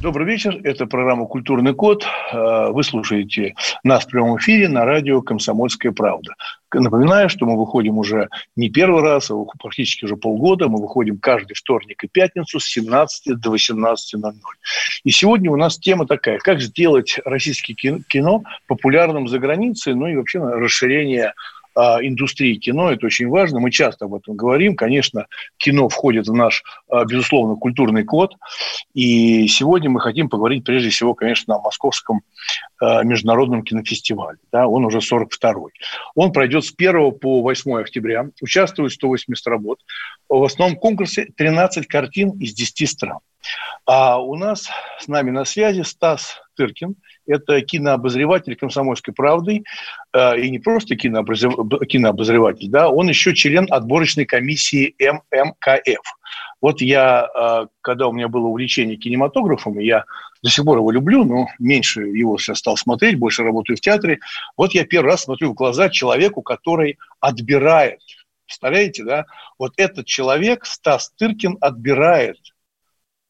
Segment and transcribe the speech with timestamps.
[0.00, 0.60] Добрый вечер.
[0.62, 2.06] Это программа «Культурный код».
[2.32, 6.34] Э, Вы слушаете нас в прямом эфире на радио «Комсомольская правда».
[6.72, 10.68] Напоминаю, что мы выходим уже не первый раз, а практически уже полгода.
[10.68, 14.32] Мы выходим каждый вторник и пятницу с 17 до 18.00.
[15.02, 16.38] И сегодня у нас тема такая.
[16.38, 21.32] Как сделать российское кино популярным за границей, ну и вообще расширение
[21.76, 22.90] индустрии кино.
[22.90, 23.60] Это очень важно.
[23.60, 24.76] Мы часто об этом говорим.
[24.76, 28.34] Конечно, кино входит в наш, а, безусловно, культурный код.
[28.94, 32.22] И сегодня мы хотим поговорить прежде всего, конечно, о Московском
[32.80, 34.38] а, международном кинофестивале.
[34.52, 35.72] Да, он уже 42-й.
[36.14, 38.26] Он пройдет с 1 по 8 октября.
[38.40, 39.80] Участвует 180 работ.
[40.28, 43.18] В основном конкурсе 13 картин из 10 стран.
[43.86, 46.96] А у нас с нами на связи Стас Тыркин–
[47.28, 49.62] это кинообозреватель «Комсомольской правды»,
[50.12, 56.02] э, и не просто кинообозреватель, да, он еще член отборочной комиссии ММКФ.
[56.60, 60.04] Вот я, э, когда у меня было увлечение кинематографом, я
[60.42, 64.18] до сих пор его люблю, но меньше его сейчас стал смотреть, больше работаю в театре.
[64.56, 68.00] Вот я первый раз смотрю в глаза человеку, который отбирает.
[68.46, 69.26] Представляете, да?
[69.58, 72.38] Вот этот человек, Стас Тыркин, отбирает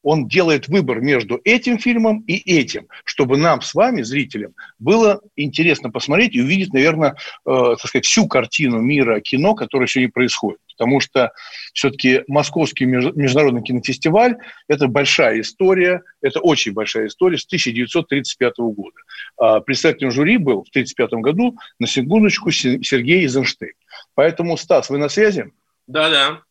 [0.03, 5.91] он делает выбор между этим фильмом и этим, чтобы нам с вами, зрителям, было интересно
[5.91, 10.59] посмотреть и увидеть, наверное, э, так сказать, всю картину мира кино, которое сегодня происходит.
[10.77, 11.33] Потому что
[11.73, 14.37] все-таки Московский международный кинофестиваль–
[14.69, 18.95] это большая история, это очень большая история с 1935 года.
[19.37, 23.73] А председателем жюри был в 1935 году, на секундочку, Сергей Эйзенштейн.
[24.15, 25.51] Поэтому, Стас, вы на связи?
[25.87, 26.43] Да-да.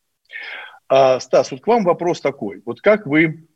[0.89, 2.61] А, Стас, вот к вам вопрос такой.
[2.65, 3.47] Вот как вы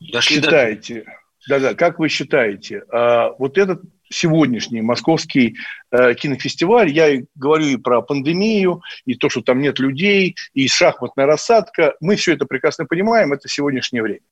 [0.00, 1.06] Дошли считаете,
[1.48, 3.82] да-да, как вы считаете, а, вот этот
[4.12, 5.56] сегодняшний московский
[5.92, 11.26] э, кинофестиваль, я говорю и про пандемию, и то, что там нет людей, и шахматная
[11.26, 14.22] рассадка, мы все это прекрасно понимаем, это сегодняшнее время.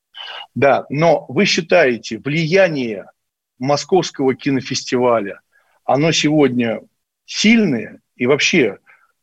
[0.56, 3.06] Да, но вы считаете, влияние
[3.60, 5.42] московского кинофестиваля,
[5.84, 6.80] оно сегодня
[7.24, 8.78] сильное, и вообще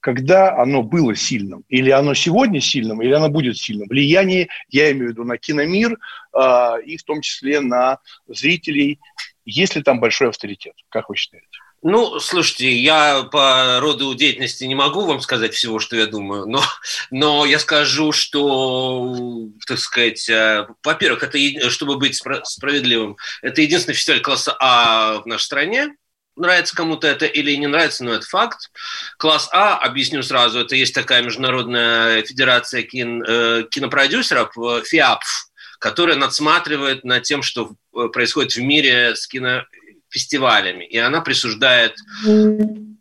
[0.06, 3.88] когда оно было сильным, или оно сегодня сильным, или оно будет сильным.
[3.88, 5.98] Влияние, я имею в виду, на киномир
[6.32, 9.00] э, и в том числе на зрителей,
[9.46, 11.48] есть ли там большой авторитет, как вы считаете?
[11.82, 16.62] Ну, слушайте, я по роду деятельности не могу вам сказать всего, что я думаю, но,
[17.10, 24.22] но я скажу, что, так сказать, э, во-первых, это, чтобы быть справедливым, это единственный фестиваль
[24.22, 25.96] класса А в нашей стране,
[26.36, 28.70] Нравится кому-то это или не нравится, но это факт.
[29.18, 36.18] Класс А, объясню сразу, это есть такая международная федерация кин, э, кинопродюсеров, э, ФИАПФ, которая
[36.18, 40.86] надсматривает над тем, что э, происходит в мире с кинофестивалями.
[40.86, 41.96] И она присуждает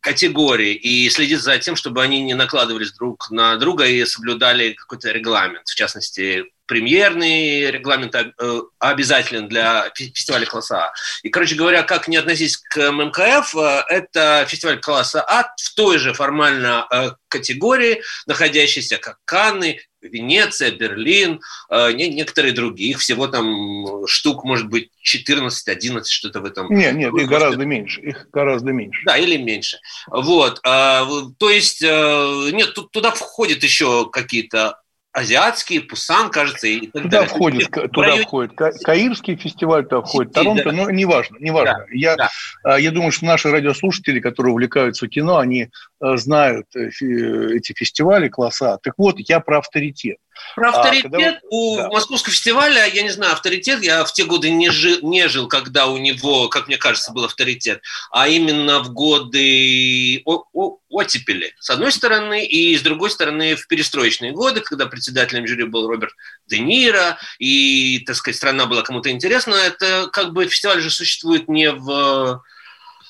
[0.01, 5.11] категории и следит за тем, чтобы они не накладывались друг на друга и соблюдали какой-то
[5.11, 5.67] регламент.
[5.67, 10.93] В частности, премьерный регламент э, обязателен для фестиваля класса А.
[11.23, 15.99] И, короче говоря, как не относись к ММКФ, э, это фестиваль класса А в той
[15.99, 22.91] же формально э, категории, находящейся как Канны, Венеция, Берлин, некоторые другие.
[22.91, 26.71] Их всего там штук, может быть, 14-11, что-то в этом.
[26.71, 28.03] Нет, нет, их гораздо меньше.
[28.03, 29.01] Их гораздо меньше.
[29.07, 29.79] Да, или меньше.
[30.07, 30.61] Вот.
[30.61, 34.79] То есть, нет, тут, туда входят еще какие-то
[35.15, 37.29] азиатские, Пусан, кажется, и так туда далее.
[37.29, 38.23] Входит, туда районе...
[38.23, 40.73] входит Каирский фестиваль, туда входит Торонто, да.
[40.73, 41.79] но неважно, неважно.
[41.79, 42.31] Да, я, да.
[42.65, 45.69] А, я думаю, что наши радиослушатели, которые увлекаются кино, они
[46.01, 48.79] э, знают э, эти фестивали класса.
[48.83, 50.19] Так вот, я про авторитет.
[50.55, 51.41] Про авторитет а, когда...
[51.51, 51.89] у да.
[51.91, 55.87] Московского фестиваля, я не знаю, авторитет, я в те годы не жил, не жил, когда
[55.87, 61.71] у него, как мне кажется, был авторитет, а именно в годы о, о, оттепели, с
[61.71, 66.15] одной стороны, и с другой стороны, в перестроечные годы, когда председателем жюри был Роберт
[66.47, 71.49] Де Ниро, и, так сказать, страна была кому-то интересна, это как бы фестиваль же существует
[71.49, 72.43] не в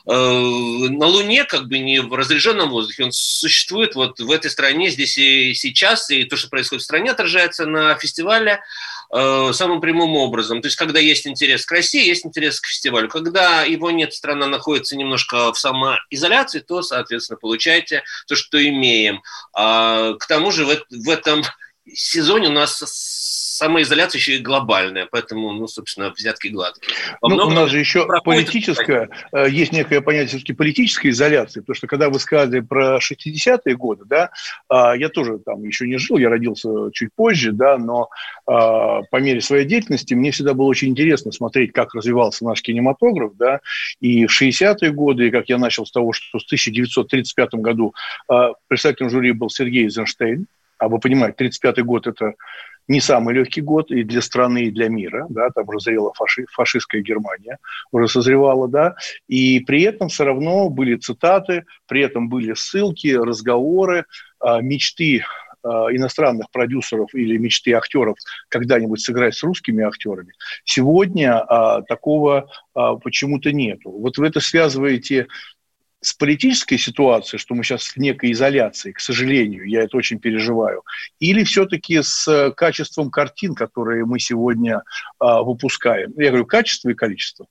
[0.07, 5.17] на Луне, как бы не в разряженном воздухе, он существует вот в этой стране здесь
[5.17, 8.61] и сейчас, и то, что происходит в стране, отражается на фестивале
[9.15, 10.61] э, самым прямым образом.
[10.61, 13.09] То есть, когда есть интерес к России, есть интерес к фестивалю.
[13.09, 19.23] Когда его нет, страна находится немножко в самоизоляции, то, соответственно, получаете то, что имеем.
[19.55, 21.45] А, к тому же в, в этом
[21.95, 22.83] сезоне у нас
[23.55, 26.95] самоизоляция еще и глобальная, поэтому, ну, собственно, взятки гладкие.
[27.23, 31.87] ну, у нас же еще политическая, э, есть некое понятие все-таки политической изоляции, потому что
[31.87, 34.31] когда вы сказали про 60-е годы, да,
[34.69, 38.09] а, я тоже там еще не жил, я родился чуть позже, да, но
[38.47, 43.37] а, по мере своей деятельности мне всегда было очень интересно смотреть, как развивался наш кинематограф,
[43.37, 43.61] да,
[44.01, 47.95] и в 60-е годы, и как я начал с того, что в 1935 году
[48.29, 50.47] а, представителем жюри был Сергей Эйзенштейн,
[50.85, 52.35] а вы понимаете, 1935 год– это
[52.89, 56.45] не самый легкий год и для страны, и для мира, да, там уже зрела фаши,
[56.53, 57.59] фашистская Германия,
[57.93, 58.95] уже созревала, да,
[59.27, 64.05] и при этом все равно были цитаты, при этом были ссылки, разговоры,
[64.39, 65.25] а, мечты
[65.63, 70.35] а, иностранных продюсеров или мечты актеров когда-нибудь сыграть с русскими актерами.
[70.65, 73.91] Сегодня а, такого а, почему-то нету.
[73.91, 75.29] Вот вы это связываете
[76.05, 80.83] с политической ситуацией, что мы сейчас в некой изоляции, к сожалению, я это очень переживаю,
[81.19, 84.83] или все-таки с качеством картин, которые мы сегодня
[85.19, 86.13] а, выпускаем?
[86.17, 87.47] Я говорю, качество и количество.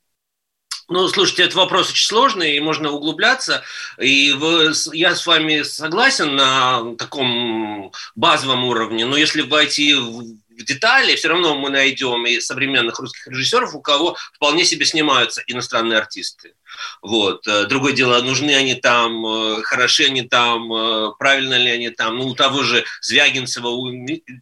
[0.89, 3.63] Ну, слушайте, этот вопрос очень сложный, и можно углубляться.
[4.00, 10.63] И вы, я с вами согласен на таком базовом уровне, но если войти в в
[10.65, 15.99] детали, все равно мы найдем и современных русских режиссеров, у кого вполне себе снимаются иностранные
[15.99, 16.53] артисты.
[17.01, 17.47] Вот.
[17.47, 22.17] Э, другое дело, нужны они там, э, хороши они там, э, правильно ли они там.
[22.17, 23.89] Ну, у того же Звягинцева, у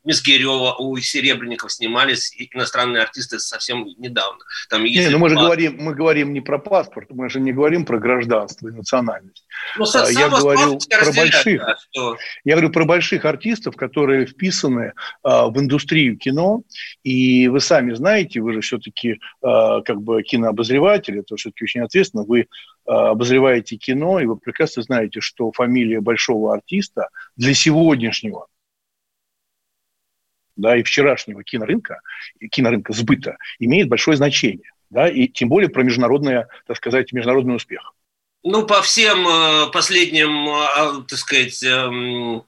[0.04, 4.40] Мизгирева, у Серебренников снимались иностранные артисты совсем недавно.
[4.70, 7.86] Там, не, ну мы же говорим, мы говорим не про паспорт, мы же не говорим
[7.86, 9.46] про гражданство и национальность.
[9.78, 12.18] Ну, а, я говорю про больших, да, что...
[12.44, 14.94] я говорю про больших артистов, которые вписаны
[15.24, 16.64] а, в индустрию кино,
[17.04, 22.21] и вы сами знаете, вы же все-таки а, как бы кинообозреватель, это все-таки очень ответственно,
[22.22, 22.48] Естественно, вы
[22.86, 28.48] а, обозреваете кино, и вы прекрасно знаете, что фамилия большого артиста для сегодняшнего
[30.56, 32.02] да, и вчерашнего кинорынка,
[32.52, 34.72] кинорынка сбыта имеет большое значение.
[34.90, 37.94] Да, и тем более про международное, так сказать, международный успех.
[38.44, 42.44] Ну, по всем э, последним, э, так сказать, эм,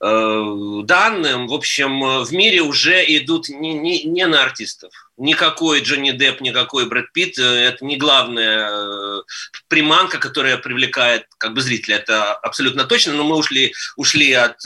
[0.00, 4.92] э, данным, в общем, в мире уже идут не, не, не на артистов.
[5.16, 9.22] Никакой Джонни Депп, никакой Брэд Питт– это не главная
[9.68, 11.96] приманка, которая привлекает как бы зрителя.
[11.96, 14.58] Это абсолютно точно, но мы ушли, ушли от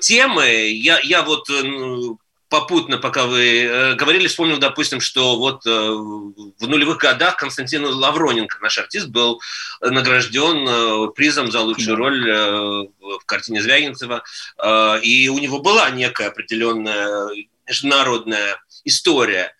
[0.00, 0.44] темы.
[0.70, 1.48] Я, я вот
[2.60, 8.58] попутно, пока вы э, говорили, вспомнил, допустим, что вот э, в нулевых годах Константин Лавроненко,
[8.62, 9.42] наш артист, был
[9.80, 14.22] награжден э, призом за лучшую роль в картине Звягинцева,
[15.02, 17.28] и у него была некая определенная
[17.68, 19.54] международная история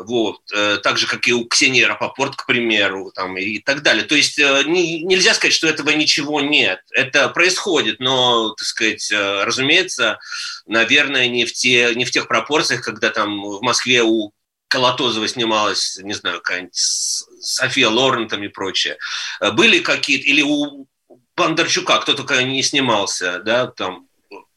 [0.00, 4.04] вот, э, так же, как и у Ксении Рапопорт, к примеру, там, и так далее.
[4.04, 6.80] То есть э, не, нельзя сказать, что этого ничего нет.
[6.90, 10.18] Это происходит, но, так сказать, э, разумеется,
[10.66, 14.32] наверное, не в, те, не в тех пропорциях, когда там в Москве у
[14.68, 18.98] Колотозова снималась, не знаю, какая-нибудь София Лорентом и прочее.
[19.40, 20.86] Были какие-то, или у
[21.36, 24.06] Бондарчука кто только не снимался, да, там,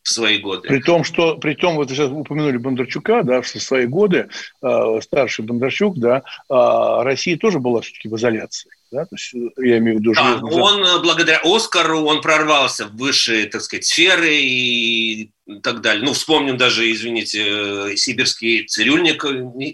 [0.04, 0.68] в свои годы.
[0.68, 4.28] При том, что, при том, вот вы сейчас упомянули Бондарчука, да, в свои годы,
[4.62, 8.70] э, старший Бондарчук, да, э, Россия тоже была все-таки в изоляции.
[8.92, 9.06] Да?
[9.06, 10.14] То есть, я имею в виду...
[10.14, 15.32] Да, он э, благодаря Оскару, он прорвался в высшие, так сказать, сферы и
[15.64, 16.06] так далее.
[16.06, 17.44] Ну, вспомним даже, извините,
[17.92, 19.24] э, сибирский цирюльник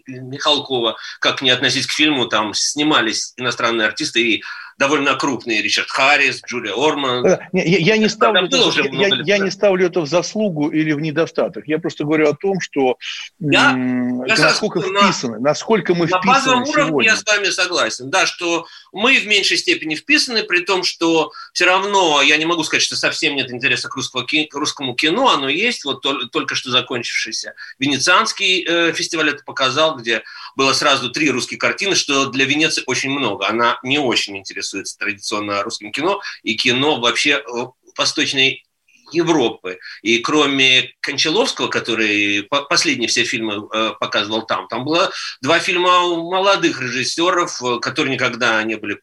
[0.08, 4.44] Михалкова, как не относить к фильму, там снимались иностранные артисты, и
[4.80, 7.26] довольно крупные, Ричард Харрис, Джулия Орман.
[7.52, 8.58] Я, я, не ставлю это,
[8.94, 11.68] я, я не ставлю это в заслугу или в недостаток.
[11.68, 12.98] Я просто говорю о том, что
[13.40, 17.50] я, я насколько вписаны, на, насколько мы на вписаны На базовом уровне я с вами
[17.50, 22.46] согласен, да, что мы в меньшей степени вписаны, при том, что все равно, я не
[22.46, 26.56] могу сказать, что совсем нет интереса к, русскому, к русскому кино, оно есть, вот только
[26.56, 30.24] что закончившийся Венецианский э, фестиваль это показал, где
[30.56, 35.64] было сразу три русские картины, что для Венеции очень много, она не очень интересуется традиционно
[35.64, 37.66] русским кино и кино вообще э,
[37.98, 38.64] восточной
[39.12, 39.80] Европы.
[40.02, 46.82] И кроме Кончаловского, который последние все фильмы э, показывал там, там было два фильма молодых
[46.82, 49.02] режиссеров, э, которые никогда не были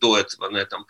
[0.00, 0.86] до этого на этом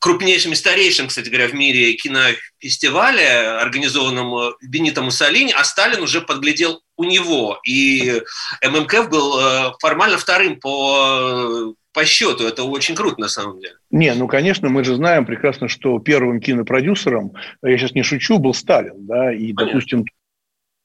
[0.00, 3.28] крупнейшим и старейшим, кстати говоря, в мире кинофестивале,
[3.60, 7.60] организованном Бенито Муссолини, а Сталин уже подглядел у него.
[7.64, 8.22] И
[8.62, 12.46] ММКФ был формально вторым по по счету.
[12.46, 13.74] Это очень круто на самом деле.
[13.90, 18.54] Не, ну, конечно, мы же знаем прекрасно, что первым кинопродюсером, я сейчас не шучу, был
[18.54, 19.66] Сталин, да, и, Понятно.
[19.66, 20.04] допустим,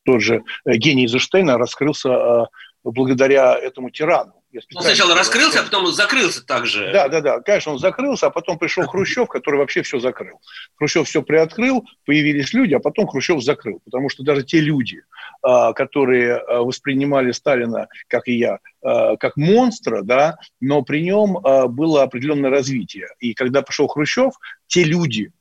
[0.05, 2.45] тот же э, гений Эйзенштейна раскрылся э,
[2.83, 4.33] благодаря этому тирану
[4.75, 6.91] Он сначала раскрылся, а потом закрылся также.
[6.91, 7.39] Да, да, да.
[7.41, 10.39] Конечно, он закрылся, а потом пришел Хрущев, который вообще все закрыл.
[10.75, 13.81] Хрущев все приоткрыл, появились люди, а потом Хрущев закрыл.
[13.83, 15.03] Потому что даже те люди,
[15.41, 21.37] а, которые а, воспринимали Сталина, как и я, а, как монстра, да, но при нем
[21.69, 23.07] было определенное развитие.
[23.19, 24.33] И когда пришел Хрущев,
[24.67, 25.31] те люди,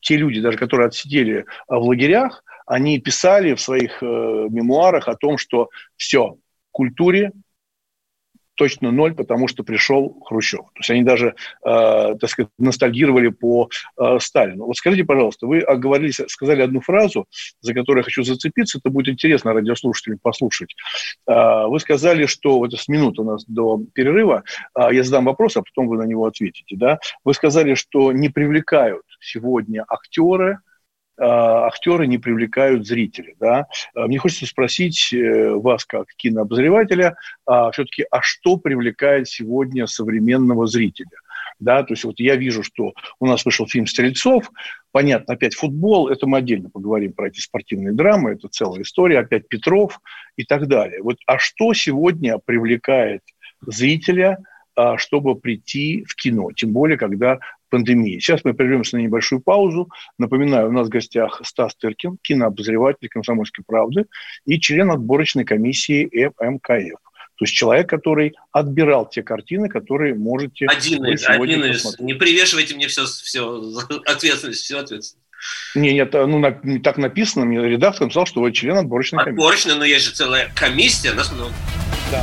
[0.00, 5.38] те люди, даже которые отсидели в лагерях, они писали в своих э, мемуарах о том,
[5.38, 6.36] что все,
[6.70, 7.32] культуре
[8.54, 10.60] точно ноль, потому что пришел Хрущев.
[10.60, 13.68] То есть они даже, э, так сказать, ностальгировали по
[13.98, 14.66] э, Сталину.
[14.66, 17.26] Вот скажите, пожалуйста, вы оговорились, сказали одну фразу,
[17.60, 20.74] за которую я хочу зацепиться, это будет интересно радиослушателям послушать.
[21.26, 24.44] Э, вы сказали, что, вот с минуты у нас до перерыва,
[24.78, 26.76] э, я задам вопрос, а потом вы на него ответите.
[26.76, 26.98] Да?
[27.24, 30.58] Вы сказали, что не привлекают сегодня актеры,
[31.18, 33.36] актеры не привлекают зрителей.
[33.38, 33.66] Да?
[33.94, 37.16] А, мне хочется спросить э, вас, как кинообозревателя,
[37.46, 41.10] а, все-таки, а что привлекает сегодня современного зрителя?
[41.60, 44.50] Да, то есть вот я вижу, что у нас вышел фильм «Стрельцов»,
[44.90, 49.48] понятно, опять футбол, это мы отдельно поговорим про эти спортивные драмы, это целая история, опять
[49.48, 50.00] Петров
[50.36, 51.02] и так далее.
[51.02, 53.22] Вот, а что сегодня привлекает
[53.64, 54.38] зрителя,
[54.96, 57.38] чтобы прийти в кино, тем более, когда
[57.72, 58.18] пандемии.
[58.20, 59.88] Сейчас мы прервемся на небольшую паузу.
[60.18, 64.04] Напоминаю, у нас в гостях Стас Тыркин, кинообозреватель «Комсомольской правды»
[64.44, 67.00] и член отборочной комиссии МКФ.
[67.42, 71.98] То есть человек, который отбирал те картины, которые можете один из, один из.
[71.98, 73.60] Не привешивайте мне все, все
[74.06, 75.18] ответственность, всю ответственность.
[75.74, 79.40] Не, нет, ну на, так написано, мне редактор написал, что вы член отборочной комиссии.
[79.40, 81.52] Отборочная, но есть же целая комиссия, нас много.
[82.12, 82.22] Да.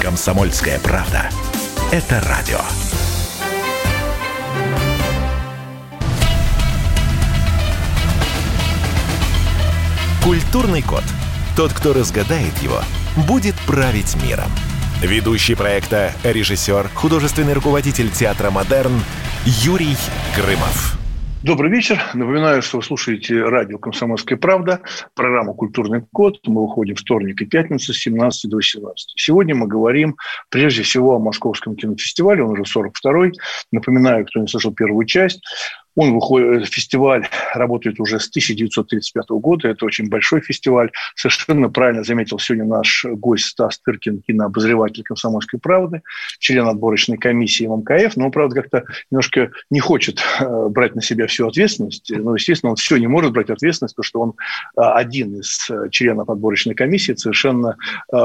[0.00, 1.28] Комсомольская правда.
[1.92, 2.58] Это радио.
[10.22, 11.04] Культурный код.
[11.56, 12.80] Тот, кто разгадает его,
[13.16, 14.50] будет править миром.
[15.02, 19.02] Ведущий проекта, режиссер, художественный руководитель театра «Модерн»
[19.44, 19.96] Юрий
[20.36, 20.99] Грымов.
[21.42, 21.98] Добрый вечер.
[22.12, 24.80] Напоминаю, что вы слушаете радио «Комсомольская правда»,
[25.14, 26.38] программу «Культурный код».
[26.46, 29.14] Мы выходим вторник и пятницу с 17 до 18.
[29.16, 30.16] Сегодня мы говорим
[30.50, 33.32] прежде всего о Московском кинофестивале, он уже 42-й.
[33.72, 35.40] Напоминаю, кто не слышал первую часть,
[36.00, 39.68] он выходит, фестиваль работает уже с 1935 года.
[39.68, 40.90] Это очень большой фестиваль.
[41.14, 46.00] Совершенно правильно заметил сегодня наш гость Стас Тыркин, кинообозреватель «Комсомольской правды»,
[46.38, 48.16] член отборочной комиссии МКФ.
[48.16, 52.10] Но он, правда, как-то немножко не хочет э, брать на себя всю ответственность.
[52.10, 55.90] Но, естественно, он все не может брать ответственность, потому что он э, один из э,
[55.90, 57.76] членов отборочной комиссии, совершенно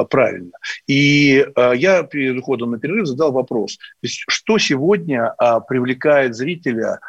[0.09, 0.51] правильно.
[0.87, 3.75] И я перед уходом на перерыв задал вопрос.
[3.75, 5.33] То есть, что сегодня
[5.67, 6.99] привлекает зрителя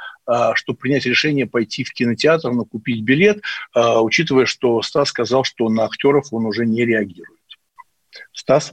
[0.55, 3.43] чтобы принять решение пойти в кинотеатр, но купить билет,
[3.75, 7.41] а, учитывая, что Стас сказал, что на актеров он уже не реагирует.
[8.33, 8.73] Стас?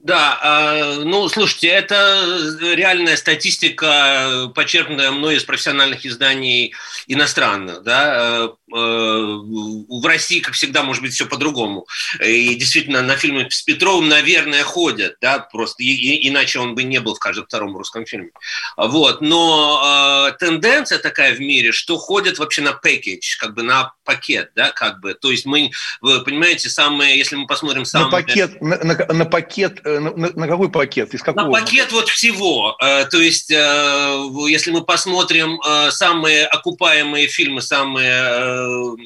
[0.00, 2.24] Да, а, ну, слушайте, это
[2.60, 6.72] реальная статистика, почерпнутая мной из профессиональных изданий
[7.08, 11.86] иностранных, да, в России, как всегда, может быть, все по-другому.
[12.24, 17.00] И действительно, на фильмы с Петровым, наверное, ходят, да, просто и, иначе он бы не
[17.00, 18.30] был в каждом втором русском фильме.
[18.76, 19.20] Вот.
[19.20, 24.52] Но э, тенденция такая в мире, что ходят вообще на package, как бы на пакет,
[24.54, 25.14] да, как бы.
[25.14, 28.10] То есть мы, вы понимаете, самые, если мы посмотрим самые...
[28.10, 31.14] На пакет, на, на, на пакет, э, на, на какой пакет?
[31.14, 31.46] Из какого?
[31.46, 32.76] На пакет вот всего.
[32.82, 38.96] Э, то есть, э, если мы посмотрим самые окупаемые фильмы, самые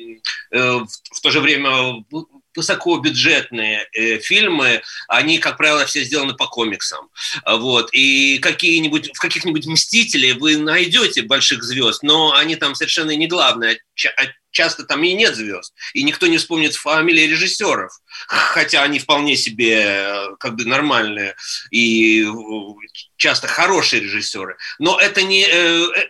[0.52, 2.04] Э, в то же время
[2.54, 7.08] высокобюджетные э, фильмы, они, как правило, все сделаны по комиксам.
[7.46, 7.88] Вот.
[7.92, 13.80] И какие-нибудь, в каких-нибудь «Мстителей» вы найдете больших звезд, но они там совершенно не главные.
[14.52, 15.75] Часто там и нет звезд.
[15.94, 17.90] И никто не вспомнит фамилии режиссеров.
[18.28, 21.35] Хотя они вполне себе э, как бы нормальные
[21.71, 22.25] и
[23.16, 24.56] часто хорошие режиссеры.
[24.78, 25.42] Но это не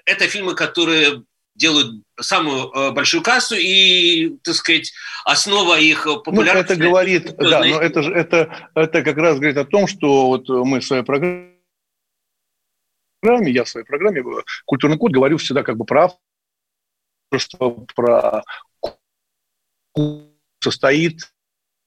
[0.04, 1.22] это фильмы, которые
[1.54, 4.92] делают самую э, большую кассу и, так сказать,
[5.24, 6.72] основа их популярности.
[6.72, 10.26] Ну, это говорит, да, но это же это, это как раз говорит о том, что
[10.26, 11.52] вот мы в своей программе,
[13.22, 14.24] я в своей программе
[14.64, 16.10] «Культурный код» говорю всегда как бы про
[17.32, 18.42] авторство, про
[20.60, 21.32] состоит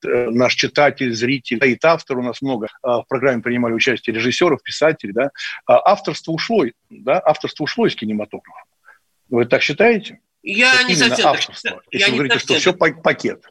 [0.06, 4.62] Э, наш читатель, зритель, стоит автор, у нас много а, в программе принимали участие режиссеров,
[4.62, 5.32] писателей, да,
[5.66, 8.64] а авторство ушло, да, авторство ушло из кинематографа.
[9.30, 10.20] Вы так считаете?
[10.44, 13.46] Я вот не совсем авторство, так, если я вы говорите, что все пакет.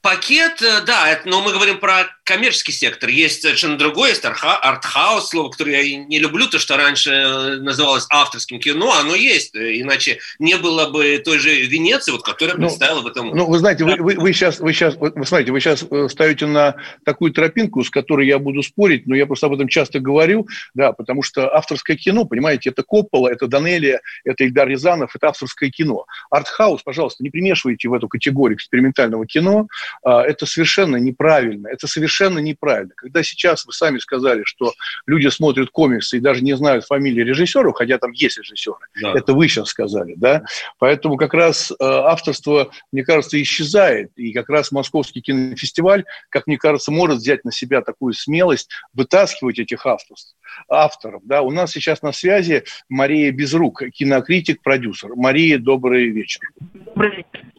[0.00, 3.08] Пакет, э, да, но мы говорим про коммерческий сектор.
[3.08, 8.60] Есть совершенно другой, есть артхаус, слово, которое я не люблю, то, что раньше называлось авторским
[8.60, 9.56] кино, оно есть.
[9.56, 13.30] Иначе не было бы той же Венеции, вот, которая ну, представила в этом...
[13.30, 16.44] Ну, вы знаете, вы, вы, вы сейчас, вы сейчас, вы смотрите, вы сейчас э, ставите
[16.44, 20.46] на такую тропинку, с которой я буду спорить, но я просто об этом часто говорю,
[20.74, 25.70] да, потому что авторское кино, понимаете, это Коппола, это Данелия, это Ильдар Рязанов, это авторское
[25.70, 26.04] кино.
[26.30, 29.68] Артхаус, пожалуйста, не примешивайте в эту категорию экспериментального кино,
[30.04, 32.92] а, это совершенно неправильно, это совершенно неправильно.
[32.96, 34.72] Когда сейчас вы сами сказали, что
[35.06, 39.12] люди смотрят комиксы и даже не знают фамилии режиссеров, хотя там есть режиссеры, да.
[39.14, 40.42] это вы сейчас сказали, да,
[40.78, 46.58] поэтому как раз а, авторство, мне кажется, исчезает, и как раз Московский кинофестиваль, как мне
[46.58, 50.36] кажется, может взять на себя такую смелость вытаскивать этих авторств,
[50.68, 55.14] авторов, да, у нас сейчас на связи Мария Безрук, кинокритик, продюсер.
[55.14, 56.42] Мария, добрый вечер.
[56.74, 57.57] Добрый вечер.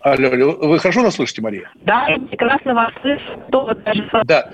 [0.00, 1.70] Алло, алло, вы хорошо нас слышите, Мария?
[1.82, 3.42] Да, я прекрасно вас слышу.
[3.84, 4.52] даже да.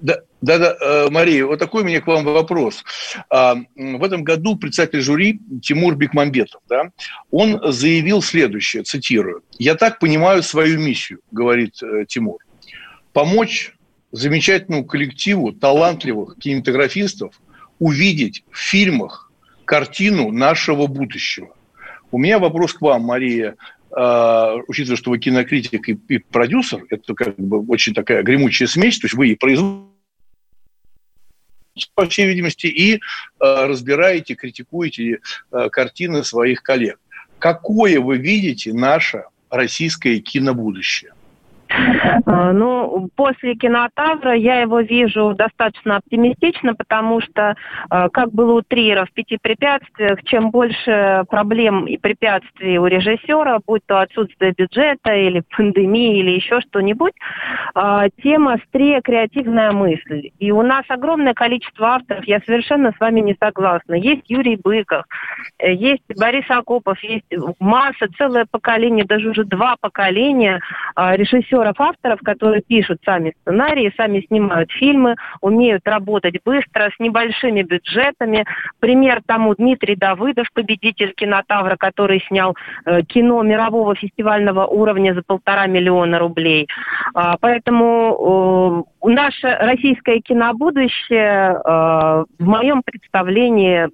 [0.00, 2.84] Да, да, да, э, Мария, вот такой у меня к вам вопрос.
[3.30, 6.90] А, в этом году председатель жюри Тимур Бекмамбетов, да,
[7.30, 9.42] он заявил следующее, цитирую.
[9.58, 12.40] «Я так понимаю свою миссию», говорит э, Тимур,
[13.14, 13.74] «помочь
[14.12, 17.40] замечательному коллективу талантливых кинематографистов
[17.78, 19.32] увидеть в фильмах
[19.64, 21.54] картину нашего будущего».
[22.14, 23.56] У меня вопрос к вам, Мария.
[23.96, 28.98] А, учитывая, что вы кинокритик и, и продюсер, это как бы очень такая гремучая смесь,
[28.98, 29.88] то есть вы и производите
[31.94, 32.98] по всей видимости, и э,
[33.40, 35.18] разбираете, критикуете
[35.52, 36.98] э, картины своих коллег.
[37.38, 41.12] Какое вы видите наше российское кинобудущее?
[42.26, 47.56] А, ну, после кинотавра я его вижу достаточно оптимистично, потому что,
[47.90, 53.58] а, как было у Триера в «Пяти препятствиях», чем больше проблем и препятствий у режиссера,
[53.66, 57.14] будь то отсутствие бюджета или пандемия или еще что-нибудь,
[57.74, 60.30] а, тем острее креативная мысль.
[60.38, 63.94] И у нас огромное количество авторов, я совершенно с вами не согласна.
[63.94, 65.04] Есть Юрий Быков,
[65.58, 67.26] э, есть Борис Акопов, есть
[67.58, 70.60] масса, целое поколение, даже уже два поколения
[70.96, 78.44] режиссеров режиссеров-авторов, которые пишут сами сценарии, сами снимают фильмы, умеют работать быстро, с небольшими бюджетами.
[78.80, 85.66] Пример тому Дмитрий Давыдов, победитель кинотавра, который снял э, кино мирового фестивального уровня за полтора
[85.66, 86.68] миллиона рублей.
[87.14, 93.88] А, поэтому э, наше российское кинобудущее э, в моем представлении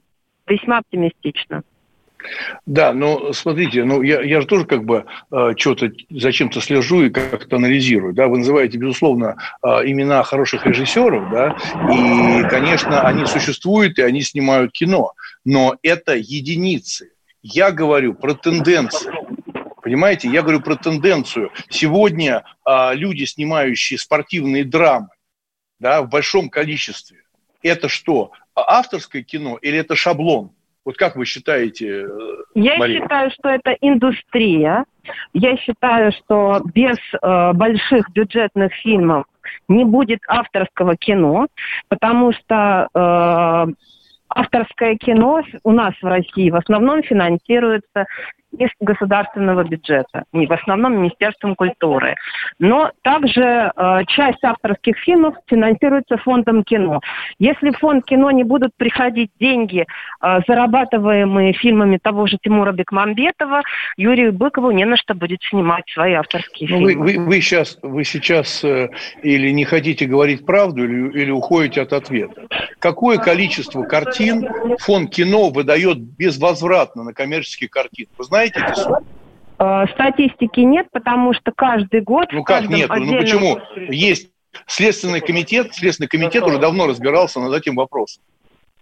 [0.47, 1.63] весьма оптимистично.
[2.67, 7.11] Да, но смотрите, ну я, я же тоже как бы э, что-то зачем-то слежу и
[7.11, 8.13] как-то анализирую.
[8.13, 8.29] Да?
[8.29, 11.57] Вы называете, безусловно, э, имена хороших режиссеров, да,
[11.93, 15.13] и, конечно, они существуют, и они снимают кино,
[15.45, 17.11] но это единицы.
[17.43, 19.13] Я говорю про тенденции.
[19.83, 21.51] Понимаете, я говорю про тенденцию.
[21.71, 25.09] Сегодня э, люди, снимающие спортивные драмы,
[25.79, 27.19] да, в большом количестве,
[27.63, 30.53] это что, авторское кино или это шаблон?
[30.85, 32.09] Вот как вы считаете, э,
[32.55, 33.03] Я Мария?
[33.03, 34.85] считаю, что это индустрия.
[35.33, 39.25] Я считаю, что без э, больших бюджетных фильмов
[39.69, 41.49] не будет авторского кино,
[41.89, 43.73] потому что э,
[44.35, 48.07] авторское кино у нас в России в основном финансируется
[48.59, 52.17] из государственного бюджета, не в основном Министерством культуры.
[52.59, 57.01] Но также э, часть авторских фильмов финансируется фондом кино.
[57.39, 59.87] Если в фонд кино не будут приходить деньги,
[60.21, 63.63] э, зарабатываемые фильмами того же Тимура Бекмамбетова,
[63.97, 67.05] Юрию Быкову не на что будет снимать свои авторские ну, фильмы.
[67.05, 68.89] Вы, вы, вы сейчас, вы сейчас э,
[69.23, 72.49] или не хотите говорить правду, или, или уходите от ответа.
[72.81, 74.20] Какое количество картин
[74.81, 78.09] фонд кино выдает безвозвратно на коммерческие картины?
[78.19, 78.99] Вы знаете, знаете эти суммы?
[79.59, 82.29] Э, статистики нет, потому что каждый год...
[82.33, 82.89] Ну как нет?
[82.89, 83.15] Ну, отдельном...
[83.15, 83.61] Ну почему?
[83.91, 84.31] Есть
[84.67, 88.23] Следственный комитет, Следственный комитет уже давно разбирался над этим вопросом.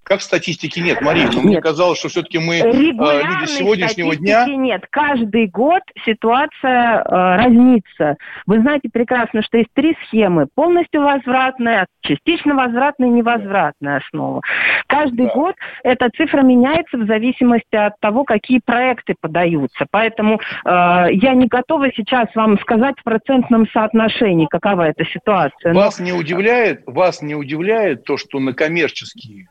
[0.09, 1.29] Как статистики нет, Мария?
[1.31, 4.47] Но мне казалось, что все-таки мы люди сегодняшнего дня...
[4.47, 4.87] нет.
[4.89, 8.17] Каждый год ситуация э, разнится.
[8.47, 10.47] Вы знаете прекрасно, что есть три схемы.
[10.55, 14.41] Полностью возвратная, частично возвратная и невозвратная основа.
[14.87, 15.35] Каждый да.
[15.35, 19.85] год эта цифра меняется в зависимости от того, какие проекты подаются.
[19.91, 25.75] Поэтому э, я не готова сейчас вам сказать в процентном соотношении, какова эта ситуация.
[25.75, 26.07] Вас Но...
[26.07, 29.49] не удивляет, вас не удивляет то, что на коммерческие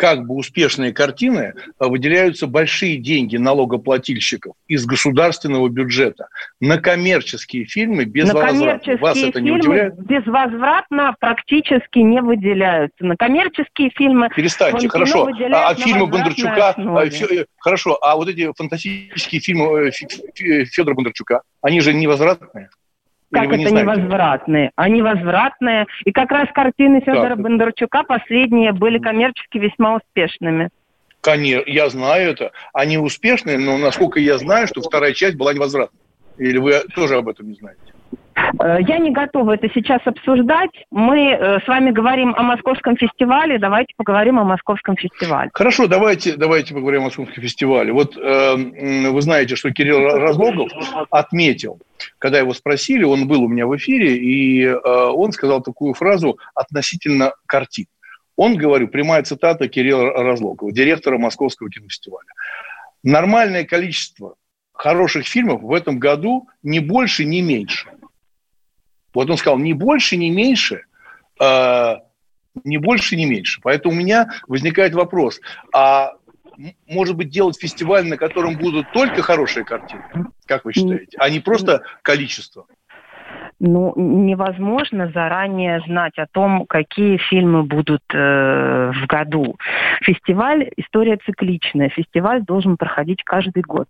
[0.00, 8.06] как бы успешные картины а, выделяются большие деньги налогоплательщиков из государственного бюджета на коммерческие фильмы
[8.06, 8.96] безвозвратно.
[8.96, 9.98] Вас это не удивляет?
[9.98, 13.04] безвозвратно практически не выделяются.
[13.04, 14.30] На коммерческие фильмы...
[14.34, 15.28] Перестаньте, хорошо.
[15.52, 16.70] А, а фильмы Бондарчука...
[16.70, 22.70] А, фе, хорошо, а вот эти фантастические фильмы э, Федора Бондарчука, они же невозвратные?
[23.32, 24.72] Как это не невозвратные?
[24.76, 25.86] Они возвратные.
[26.04, 27.42] И как раз картины Федора да.
[27.42, 30.70] Бондарчука последние были коммерчески весьма успешными.
[31.20, 32.52] Конечно, я знаю это.
[32.72, 36.00] Они успешные, но насколько я знаю, что вторая часть была невозвратной.
[36.38, 37.80] Или вы тоже об этом не знаете?
[38.34, 40.70] Э, я не готова это сейчас обсуждать.
[40.90, 43.58] Мы э, с вами говорим о московском фестивале.
[43.58, 45.50] Давайте поговорим о московском фестивале.
[45.52, 47.92] Хорошо, давайте, давайте поговорим о московском фестивале.
[47.92, 50.70] Вот э, вы знаете, что Кирилл Разлогов
[51.10, 51.80] отметил,
[52.18, 56.38] когда его спросили, он был у меня в эфире, и э, он сказал такую фразу
[56.54, 57.86] относительно картин.
[58.36, 62.28] Он, говорю, прямая цитата Кирилла Разлогова, директора Московского кинофестиваля.
[63.02, 64.34] Нормальное количество
[64.72, 67.88] хороших фильмов в этом году не больше, не меньше.
[69.14, 70.84] Вот он сказал, не больше, не меньше,
[71.40, 71.94] э,
[72.64, 73.60] не больше, не меньше.
[73.62, 75.40] Поэтому у меня возникает вопрос,
[75.72, 76.14] а
[76.86, 80.02] может быть, делать фестиваль, на котором будут только хорошие картины,
[80.46, 82.66] как вы считаете, а не просто количество?
[83.60, 89.56] Ну, невозможно заранее знать о том, какие фильмы будут э, в году.
[90.00, 91.90] Фестиваль– история цикличная.
[91.90, 93.86] Фестиваль должен проходить каждый год.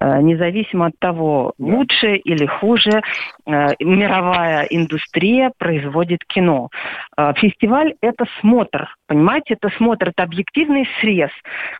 [0.00, 3.02] Э, независимо от того, лучше или хуже,
[3.44, 6.68] э, мировая индустрия производит кино.
[7.16, 9.54] Э, фестиваль– это смотр, понимаете?
[9.54, 11.30] Это смотр, это объективный срез.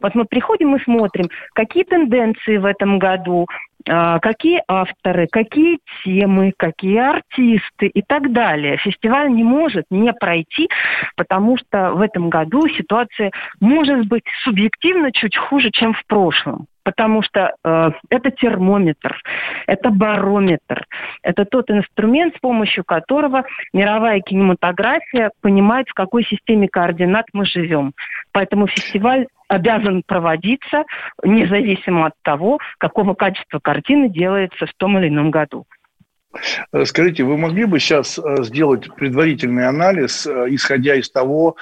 [0.00, 3.46] Вот мы приходим и смотрим, какие тенденции в этом году,
[3.88, 8.76] какие авторы, какие темы, какие артисты и так далее.
[8.76, 10.68] Фестиваль не может не пройти,
[11.16, 17.20] потому что в этом году ситуация может быть субъективно чуть хуже, чем в прошлом потому
[17.20, 19.20] что э, это термометр,
[19.66, 20.86] это барометр,
[21.22, 27.92] это тот инструмент, с помощью которого мировая кинематография понимает, в какой системе координат мы живем.
[28.32, 30.84] Поэтому фестиваль обязан проводиться
[31.22, 35.66] независимо от того, какого качества картины делается в том или ином году.
[36.72, 41.56] Э, скажите, вы могли бы сейчас э, сделать предварительный анализ, э, исходя из того,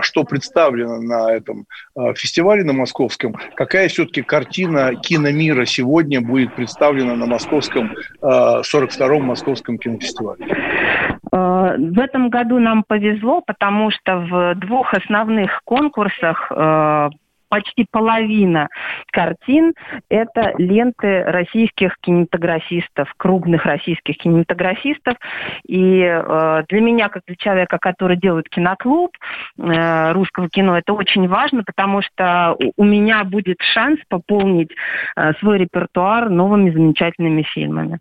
[0.00, 1.66] что представлено на этом
[2.14, 3.36] фестивале на московском?
[3.54, 10.46] Какая все-таки картина киномира сегодня будет представлена на московском 42-м московском кинофестивале?
[11.30, 16.50] В этом году нам повезло, потому что в двух основных конкурсах
[17.48, 18.68] почти половина
[19.12, 19.74] картин–
[20.08, 25.16] это ленты российских кинематографистов, крупных российских кинематографистов.
[25.66, 29.10] И э, для меня, как для человека, который делает киноклуб
[29.58, 34.70] э, русского кино, это очень важно, потому что у меня будет шанс пополнить
[35.16, 38.00] э, свой репертуар новыми замечательными фильмами.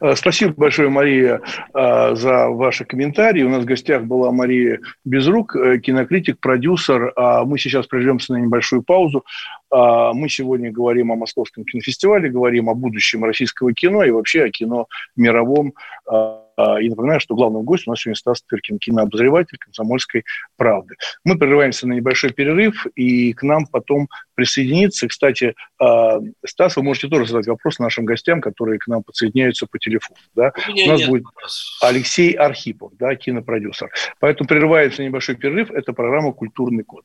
[0.00, 1.40] Э, спасибо большое, Мария,
[1.74, 3.42] э, за ваши комментарии.
[3.42, 7.12] У нас в гостях была Мария Безрук, э, кинокритик, продюсер.
[7.16, 9.24] А мы сейчас прервемся на небольшую паузу.
[9.70, 14.50] А мы сегодня говорим о Московском кинофестивале, говорим о будущем российского кино и вообще о
[14.50, 15.74] кино мировом.
[16.56, 20.24] А, и напоминаю, что главным гостем у нас сегодня Стас Тыркин, кинообозреватель «Комсомольской
[20.56, 20.94] правды».
[21.24, 25.08] Мы прерываемся на небольшой перерыв, и к нам потом присоединится.
[25.08, 29.78] Кстати, а, Стас, вы можете тоже задать вопрос нашим гостям, которые к нам подсоединяются по
[29.78, 30.18] телефону.
[30.34, 30.52] Да?
[30.68, 31.24] У, у нас будет
[31.82, 33.90] Алексей Архипов, да, кинопродюсер.
[34.20, 35.70] Поэтому прерываемся на небольшой перерыв.
[35.70, 37.04] Это программа «Культурный код».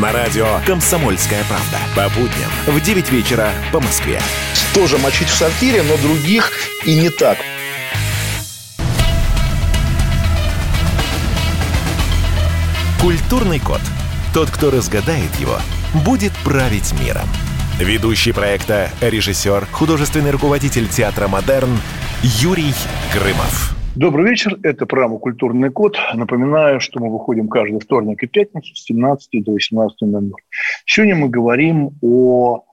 [0.00, 1.78] На радио «Комсомольская правда».
[1.94, 4.20] По будням в 9 вечера по Москве.
[4.74, 6.50] Тоже мочить в сортире, но других
[6.84, 7.38] и не так.
[13.00, 13.80] Культурный код.
[14.32, 15.60] Тот, кто разгадает его,
[16.04, 17.28] будет править миром.
[17.78, 21.78] Ведущий проекта, режиссер, художественный руководитель театра «Модерн»
[22.22, 22.74] Юрий
[23.12, 23.76] Грымов.
[23.96, 24.58] Добрый вечер.
[24.64, 25.96] Это программа «Культурный код».
[26.14, 30.32] Напоминаю, что мы выходим каждый вторник и пятницу с 17 до 18.00.
[30.84, 32.64] Сегодня мы говорим о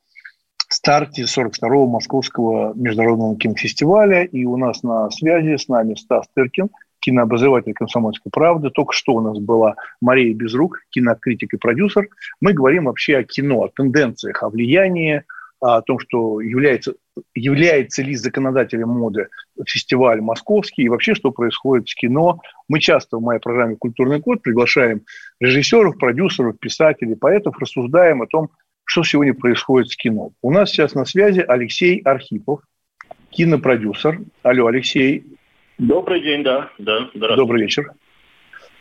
[0.67, 4.23] старте 42-го Московского международного кинофестиваля.
[4.23, 6.69] И у нас на связи с нами Стас Тыркин,
[7.01, 8.71] кинообозреватель «Комсомольской правды».
[8.71, 12.09] Только что у нас была Мария Безрук, кинокритик и продюсер.
[12.41, 15.23] Мы говорим вообще о кино, о тенденциях, о влиянии,
[15.61, 16.95] о том, что является,
[17.35, 19.29] является ли законодателем моды
[19.65, 22.39] фестиваль московский и вообще, что происходит с кино.
[22.67, 25.03] Мы часто в моей программе «Культурный код» приглашаем
[25.39, 28.49] режиссеров, продюсеров, писателей, поэтов, рассуждаем о том,
[28.85, 30.31] что сегодня происходит с кино.
[30.41, 32.61] У нас сейчас на связи Алексей Архипов,
[33.29, 34.19] кинопродюсер.
[34.41, 35.25] Алло, Алексей.
[35.77, 36.71] Добрый день, да.
[36.79, 37.91] да Добрый вечер.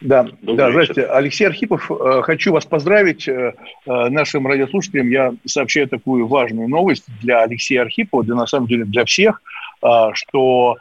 [0.00, 1.04] Да, Добрый да, здравствуйте.
[1.10, 3.28] Алексей Архипов, э, хочу вас поздравить.
[3.28, 3.52] Э,
[3.86, 8.84] э, нашим радиослушателям я сообщаю такую важную новость для Алексея Архипова, да на самом деле
[8.84, 9.42] для всех,
[10.12, 10.76] что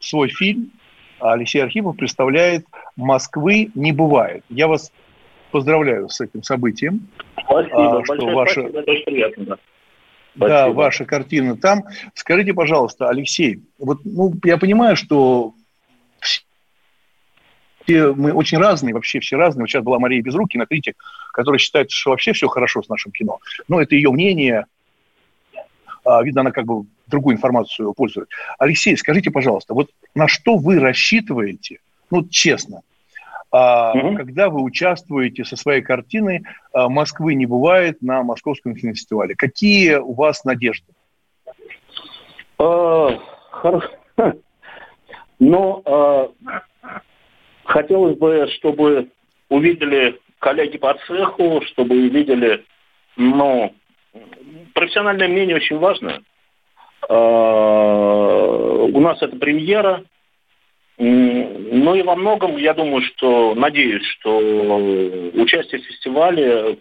[0.00, 0.72] свой фильм
[1.20, 2.66] Алексей Архипов представляет
[2.96, 4.44] «Москвы не бывает».
[4.50, 4.92] Я вас
[5.50, 7.08] поздравляю с этим событием.
[7.44, 8.60] Спасибо, что большое ваша...
[8.60, 9.44] спасибо, очень приятно.
[9.46, 9.58] Да.
[10.34, 11.84] Да, ваша картина там.
[12.14, 15.54] Скажите, пожалуйста, Алексей, вот ну, я понимаю, что
[17.90, 19.64] все, мы очень разные, вообще все разные.
[19.64, 20.96] Вот сейчас была Мария Безрук, кинокритик,
[21.32, 23.38] которая считает, что вообще все хорошо с нашим кино.
[23.68, 24.66] Но это ее мнение.
[26.04, 28.28] А, видно, она как бы другую информацию пользует.
[28.58, 32.82] Алексей, скажите, пожалуйста, вот на что вы рассчитываете, ну, честно,
[33.50, 34.16] угу.
[34.16, 39.34] когда вы участвуете со своей картиной а, «Москвы не бывает» на Московском кинофестивале?
[39.34, 40.92] Какие у вас надежды?
[42.58, 43.18] А,
[45.40, 46.30] ну, а,
[47.70, 49.08] хотелось бы, чтобы
[49.48, 52.64] увидели коллеги по цеху, чтобы увидели,
[53.16, 53.74] ну,
[54.74, 56.22] профессиональное мнение очень важно.
[57.08, 60.04] У нас это премьера,
[60.98, 64.36] ну и во многом, я думаю, что, надеюсь, что
[65.34, 66.76] участие в фестивале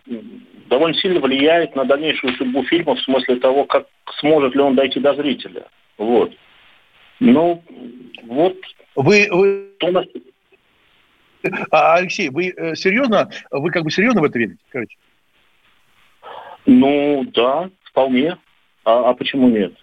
[0.67, 3.88] довольно сильно влияет на дальнейшую судьбу фильма в смысле того, как
[4.19, 5.65] сможет ли он дойти до зрителя.
[5.97, 6.32] Вот.
[7.19, 7.63] Ну,
[8.23, 8.58] вот.
[8.95, 9.69] Вы, вы...
[11.71, 14.95] А, Алексей, вы э, серьезно, вы как бы серьезно в это верите, скажите?
[16.65, 18.38] Ну, да, вполне.
[18.84, 19.73] А, а почему нет?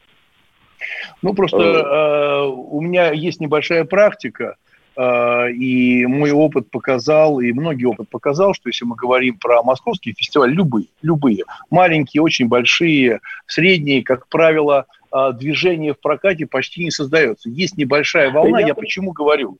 [1.23, 4.57] Ну, просто э, э, у меня есть небольшая практика,
[4.97, 10.15] э, и мой опыт показал, и многие опыт показал, что если мы говорим про московские
[10.15, 16.91] фестивали, любые, любые, маленькие, очень большие, средние, как правило, э, движение в прокате почти не
[16.91, 17.49] создается.
[17.49, 19.59] Есть небольшая волна, я, я почему говорю?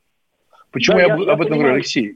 [0.77, 1.59] Почему да, я, я, об я этом понимаю.
[1.59, 2.15] говорю, Алексей?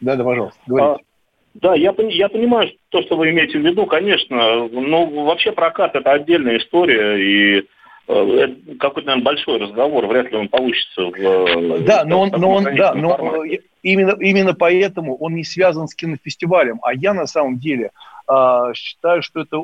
[0.00, 1.02] Да, да, пожалуйста, говорите.
[1.02, 4.68] А, да, я, я понимаю то, что вы имеете в виду, конечно.
[4.68, 7.68] Но вообще прокат– это отдельная история, и
[8.10, 8.48] Э,
[8.80, 11.14] какой-то, наверное, большой разговор, вряд ли он получится в...
[11.14, 13.44] Э, да, но он, но он, да, но
[13.82, 16.78] именно, именно поэтому он не связан с кинофестивалем.
[16.82, 17.90] А я на самом деле
[18.26, 19.62] э, считаю, что это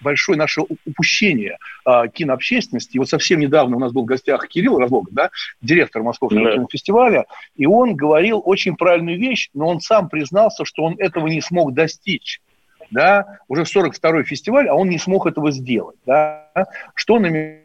[0.00, 2.96] большое наше упущение э, кинообщественности.
[2.96, 5.30] И вот совсем недавно у нас был в гостях Кирилл Разлогов, да,
[5.60, 6.54] директор Московского да.
[6.54, 11.40] кинофестиваля, и он говорил очень правильную вещь, но он сам признался, что он этого не
[11.40, 12.40] смог достичь
[12.90, 15.96] да, уже 42-й фестиваль, а он не смог этого сделать.
[16.06, 16.46] Да.
[16.94, 17.62] Что он имел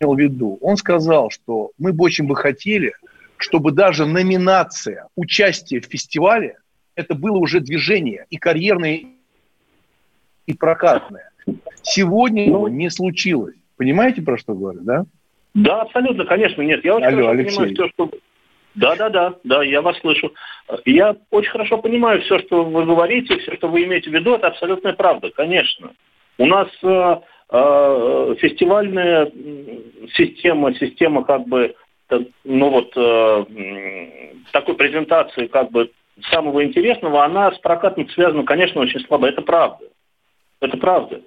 [0.00, 0.58] в виду?
[0.60, 2.92] Он сказал, что мы бы очень бы хотели,
[3.36, 6.58] чтобы даже номинация, участие в фестивале,
[6.94, 9.04] это было уже движение и карьерное,
[10.46, 11.30] и прокатное.
[11.82, 13.56] Сегодня ну, не случилось.
[13.76, 15.04] Понимаете, про что говорю, да?
[15.54, 16.84] Да, абсолютно, конечно, нет.
[16.84, 17.56] Я очень Алло, хорошо Алексей.
[17.56, 18.10] понимаю все, что
[18.74, 20.32] да, да, да, да, я вас слышу.
[20.84, 24.48] Я очень хорошо понимаю все, что вы говорите, все, что вы имеете в виду, это
[24.48, 25.90] абсолютная правда, конечно.
[26.38, 27.16] У нас э,
[27.50, 29.30] э, фестивальная
[30.14, 31.74] система, система как бы,
[32.44, 33.44] ну вот, э,
[34.52, 35.90] такой презентации как бы
[36.30, 39.28] самого интересного, она с прокатом связана, конечно, очень слабо.
[39.28, 39.84] Это правда.
[40.60, 41.20] Это правда.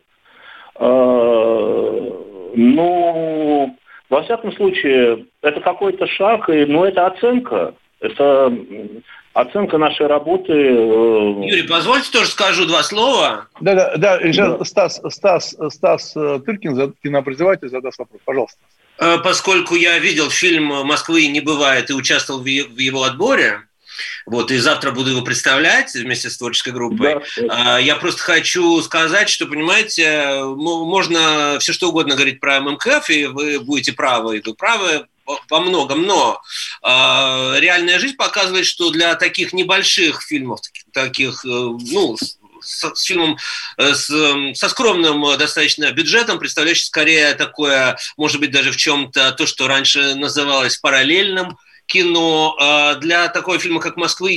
[0.76, 2.10] Э,
[2.56, 3.78] ну,
[4.10, 7.74] во всяком случае, это какой-то шаг, и, ну, это оценка.
[8.00, 8.52] Это
[9.34, 10.54] оценка нашей работы.
[10.54, 13.48] Э, Юрий, позвольте тоже скажу два слова.
[13.60, 14.19] Да, да, да.
[14.19, 14.63] да.
[14.65, 18.22] Стас, Стас, Стас э, Тыркин, кинообразователь, задаст вопрос.
[18.26, 18.60] Пожалуйста.
[19.00, 23.62] Э, поскольку я видел фильм «Москвы не бывает» и участвовал в его отборе,
[24.25, 27.21] вот, и завтра буду его представлять вместе с творческой группой.
[27.38, 27.77] Да.
[27.77, 33.60] Я просто хочу сказать, что, понимаете, можно все что угодно говорить про ММКФ, и вы
[33.60, 35.08] будете правы, и вы правы
[35.49, 36.41] во многом, но
[36.82, 36.88] э,
[37.60, 40.60] реальная жизнь показывает, что для таких небольших фильмов,
[40.91, 42.38] таких, э, ну, с,
[42.93, 43.38] с фильмом
[43.77, 44.06] с,
[44.53, 50.15] со скромным достаточно бюджетом, представляющим скорее такое, может быть, даже в чем-то то, что раньше
[50.15, 54.36] называлось параллельным кино а, для такого фильма, как «Москвы»,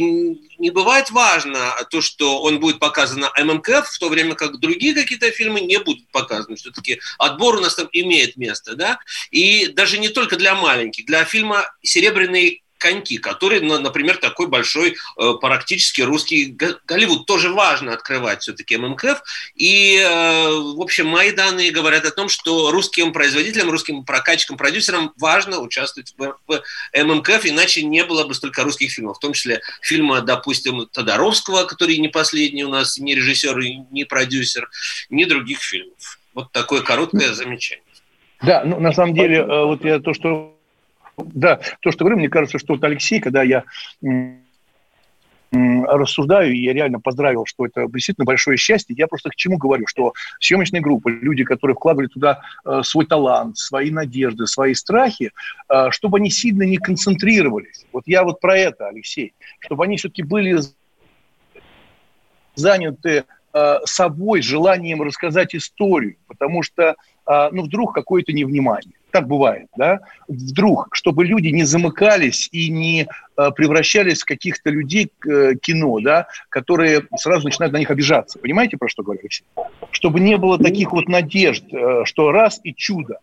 [0.59, 4.95] не бывает важно то, что он будет показан на ММКФ, в то время как другие
[4.95, 6.57] какие-то фильмы не будут показаны.
[6.57, 8.75] Все-таки отбор у нас там имеет место.
[8.75, 8.99] Да?
[9.31, 11.07] И даже не только для маленьких.
[11.07, 17.27] Для фильма «Серебряный коньки, который, например, такой большой э, практически русский Голливуд.
[17.27, 19.23] Тоже важно открывать все-таки ММКФ.
[19.55, 25.12] И, э, в общем, мои данные говорят о том, что русским производителям, русским прокатчикам, продюсерам
[25.19, 26.62] важно участвовать в,
[26.95, 31.99] ММКФ, иначе не было бы столько русских фильмов, в том числе фильма, допустим, Тодоровского, который
[31.99, 33.57] не последний у нас, не режиссер,
[33.91, 34.69] не продюсер,
[35.11, 36.19] ни других фильмов.
[36.35, 37.83] Вот такое короткое замечание.
[38.43, 40.56] Да, ну на самом деле, э, вот я то, что
[41.16, 43.64] да, то, что говорю, мне кажется, что вот Алексей, когда я
[45.52, 48.94] рассуждаю, и я реально поздравил, что это действительно большое счастье.
[48.98, 53.57] Я просто к чему говорю, что съемочная группа, люди, которые вкладывали туда э, свой талант,
[53.57, 55.31] свои надежды, свои страхи,
[55.68, 57.87] э, чтобы они сильно не концентрировались.
[57.92, 60.59] Вот я вот про это, Алексей, чтобы они все-таки были
[62.57, 63.24] заняты
[63.55, 70.01] э, собой, желанием рассказать историю, потому что, э, ну, вдруг какое-то невнимание так бывает, да,
[70.29, 76.27] вдруг, чтобы люди не замыкались и не э, превращались в каких-то людей э, кино, да,
[76.49, 78.38] которые сразу начинают на них обижаться.
[78.38, 79.45] Понимаете, про что говорю, Алексей?
[79.90, 83.21] Чтобы не было таких вот надежд, э, что раз и чудо.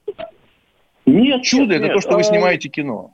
[1.05, 1.93] Нет, чудо нет, это нет.
[1.95, 3.13] то, что вы а снимаете кино.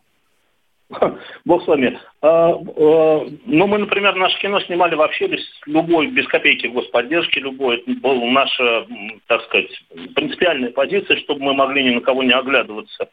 [1.45, 1.99] Бог с вами.
[2.21, 7.77] А, а, ну, мы, например, наше кино снимали вообще без любой, без копейки господдержки любой.
[7.77, 8.87] Это была наша,
[9.27, 9.71] так сказать,
[10.15, 13.09] принципиальная позиция, чтобы мы могли ни на кого не оглядываться.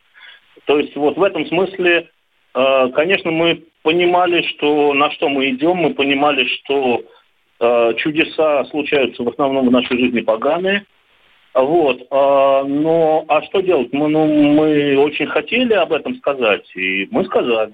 [0.65, 2.09] То есть вот в этом смысле,
[2.55, 7.03] а, конечно, мы понимали, что на что мы идем, мы понимали, что
[7.97, 10.85] чудеса случаются в основном в нашей жизни поганые–
[11.63, 12.07] вот.
[12.11, 13.93] А, но а что делать?
[13.93, 17.73] Мы, ну, мы очень хотели об этом сказать, и мы сказали.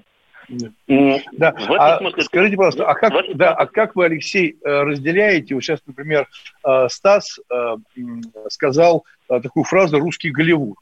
[0.87, 1.53] Да.
[1.69, 2.23] А смысле...
[2.23, 3.37] Скажите, пожалуйста, а как, этом...
[3.37, 5.55] да, а как вы, Алексей, э, разделяете?
[5.55, 6.27] Вот сейчас, например,
[6.65, 7.75] э, Стас э,
[8.49, 10.77] сказал такую фразу «русский Голливуд».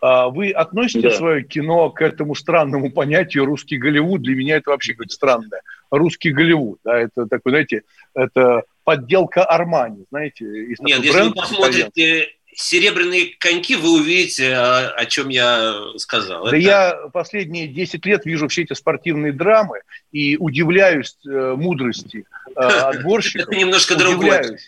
[0.00, 1.14] А вы относите да.
[1.14, 4.22] свое кино к этому странному понятию «русский Голливуд»?
[4.22, 5.62] Для меня это вообще какое-то странное.
[5.90, 7.82] «Русский Голливуд», да, это такой, знаете,
[8.14, 10.44] это подделка Армани, знаете.
[10.80, 16.44] Нет, если вы посмотрите серебряные коньки, вы увидите, о, о чем я сказал.
[16.44, 16.56] Да это...
[16.56, 19.80] я последние 10 лет вижу все эти спортивные драмы
[20.12, 23.48] и удивляюсь э, мудрости э, отборщиков.
[23.48, 24.58] Это немножко другое.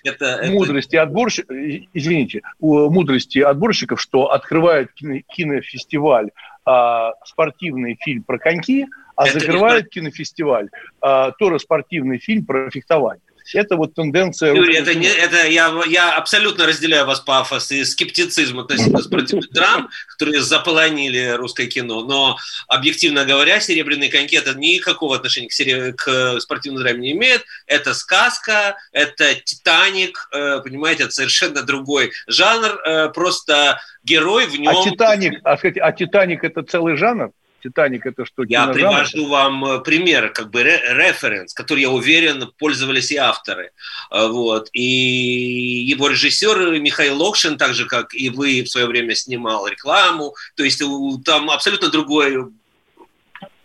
[0.49, 1.57] Мудрости отборщиков,
[1.95, 6.31] извините, мудрости отборщиков, что открывают кинофестиваль
[6.67, 10.69] а, спортивный фильм про коньки, а закрывает кинофестиваль
[11.01, 13.23] а, тоже спортивный фильм про фехтование.
[13.55, 14.55] Это вот тенденция...
[14.55, 19.89] Юрий, это, не, это я, я абсолютно разделяю вас пафос и скептицизм относительно спортивных драм,
[20.09, 22.03] которые заполонили русское кино.
[22.03, 22.37] Но,
[22.69, 25.97] объективно говоря, «Серебряные коньки» это никакого отношения к, сереб...
[25.97, 27.45] к спортивным драме не имеет.
[27.67, 32.81] Это сказка, это «Титаник», э, понимаете, это совершенно другой жанр.
[32.85, 34.77] Э, просто герой в нем...
[34.77, 37.33] А «Титаник», а, а «Титаник» это целый жанр?
[37.63, 38.45] Титаник это что?
[38.45, 43.73] Я привожу вам э, пример, как бы референс, который, я уверен, пользовались и авторы.
[44.11, 44.69] Э, вот.
[44.73, 50.35] И его режиссер Михаил Локшин, так же, как и вы в свое время снимал рекламу.
[50.55, 50.83] То есть
[51.25, 52.47] там абсолютно другой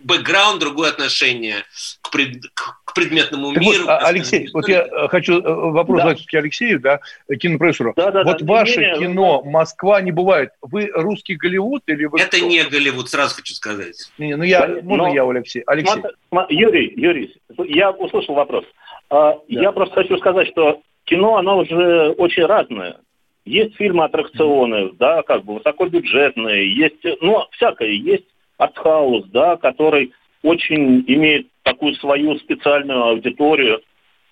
[0.03, 1.63] бэкграунд, другое отношение
[2.01, 3.85] к, пред, к предметному так миру.
[3.85, 6.39] Вот, Алексей, вот я э, хочу э, вопрос задать да.
[6.39, 6.99] Алексею, да,
[7.39, 7.93] кинопрофессору.
[7.95, 10.51] Да, да, вот да, ваше не, кино «Москва» не бывает.
[10.61, 12.47] Вы русский Голливуд или вы Это кто?
[12.47, 14.11] не Голливуд, сразу хочу сказать.
[14.17, 15.63] Не, ну я, Но, можно я у Алексея?
[15.67, 16.01] Алексей.
[16.49, 18.65] Юрий, Юрий, я услышал вопрос.
[19.09, 19.39] А, да.
[19.47, 22.97] Я просто хочу сказать, что кино, оно уже очень разное.
[23.43, 28.25] Есть фильмы аттракционы, да, как бы высокобюджетные, есть, ну, всякое, есть
[28.57, 33.81] артхаус, да, который очень имеет такую свою специальную аудиторию.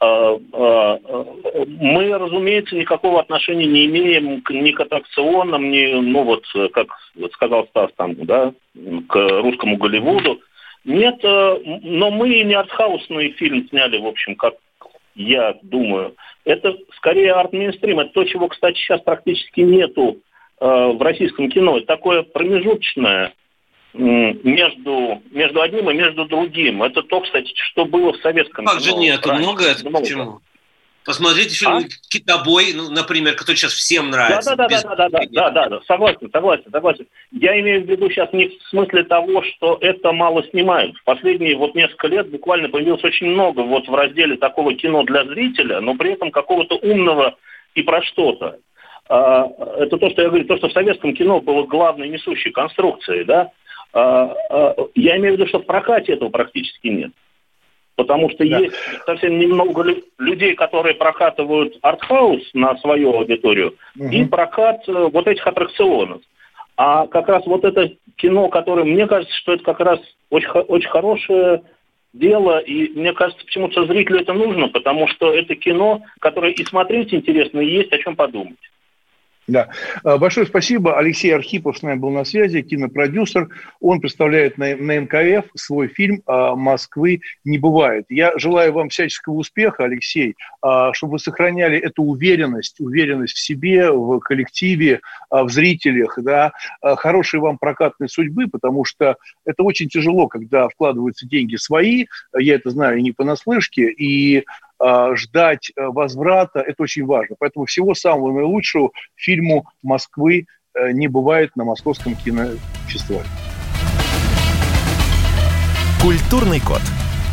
[0.01, 0.99] А, а,
[1.67, 6.87] мы, разумеется, никакого отношения не имеем ни к аттракционам, ни, ну вот, как
[7.33, 8.53] сказал Стас там, да,
[9.07, 10.39] к русскому Голливуду.
[10.85, 14.55] Нет, э, но мы не артхаусный фильм сняли, в общем, как
[15.15, 16.15] я думаю.
[16.45, 17.99] Это скорее арт-мейнстрим.
[17.99, 20.17] Это то, чего, кстати, сейчас практически нету
[20.59, 21.77] э, в российском кино.
[21.77, 23.33] Это такое промежуточное
[23.93, 26.83] между, между одним и между другим.
[26.83, 30.41] Это то, кстати, что было в советском Как же нет, много это почему?
[31.05, 31.81] Посмотрите фильм а?
[32.09, 34.55] «Китобой», ну, например, который сейчас всем нравится.
[34.55, 37.07] Да, да, да, да, да, да, да, да, согласен, согласен, согласен.
[37.31, 40.95] Я имею в виду сейчас не в смысле того, что это мало снимают.
[40.97, 45.25] В последние вот несколько лет буквально появилось очень много вот в разделе такого кино для
[45.25, 47.37] зрителя, но при этом какого-то умного
[47.73, 48.59] и про что-то.
[49.07, 53.23] А, это то, что я говорю, то, что в советском кино было главной несущей конструкцией,
[53.23, 53.49] да,
[53.93, 57.11] я имею в виду, что в прокате этого практически нет.
[57.95, 58.59] Потому что да.
[58.59, 58.75] есть
[59.05, 59.83] совсем немного
[60.17, 64.07] людей, которые прокатывают артхаус на свою аудиторию угу.
[64.07, 66.21] и прокат э, вот этих аттракционов.
[66.77, 70.87] А как раз вот это кино, которое, мне кажется, что это как раз очень, очень
[70.87, 71.63] хорошее
[72.13, 77.13] дело, и мне кажется, почему-то зрителю это нужно, потому что это кино, которое и смотреть
[77.13, 78.57] интересно, и есть о чем подумать.
[79.49, 79.69] Да.
[80.03, 80.97] А, большое спасибо.
[80.97, 83.49] Алексей Архипов с нами был на связи, кинопродюсер.
[83.79, 88.05] Он представляет на, на МКФ свой фильм а, «Москвы не бывает».
[88.09, 93.91] Я желаю вам всяческого успеха, Алексей, а, чтобы вы сохраняли эту уверенность, уверенность в себе,
[93.91, 100.67] в коллективе, в зрителях, да, хорошей вам прокатной судьбы, потому что это очень тяжело, когда
[100.69, 102.05] вкладываются деньги свои,
[102.37, 104.45] я это знаю не понаслышке, и
[105.15, 107.35] ждать э, возврата, это очень важно.
[107.39, 113.25] Поэтому всего самого наилучшего фильму Москвы э, не бывает на московском кинофестивале.
[116.01, 116.81] Культурный код.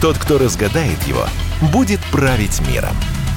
[0.02, 1.24] Тот, кто разгадает его,
[1.72, 2.94] будет править миром.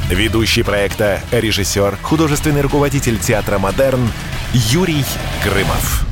[0.10, 4.02] Ведущий проекта, режиссер, художественный руководитель театра «Модерн»
[4.54, 5.06] Юрий
[5.44, 6.09] Грымов.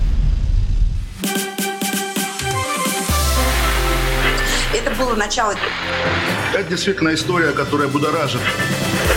[4.97, 5.53] Было начало
[6.57, 8.41] это действительно история, которая будоражит.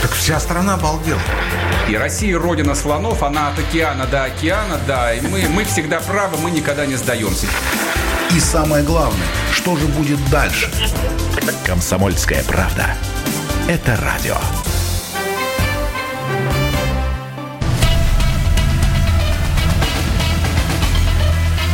[0.02, 1.20] Так вся страна обалдела.
[1.88, 5.14] И Россия родина слонов, она от океана до океана, да.
[5.14, 7.46] И мы, мы всегда правы, мы никогда не сдаемся.
[8.34, 10.70] И самое главное, что же будет дальше?
[11.64, 12.94] Комсомольская правда.
[13.68, 14.36] Это радио.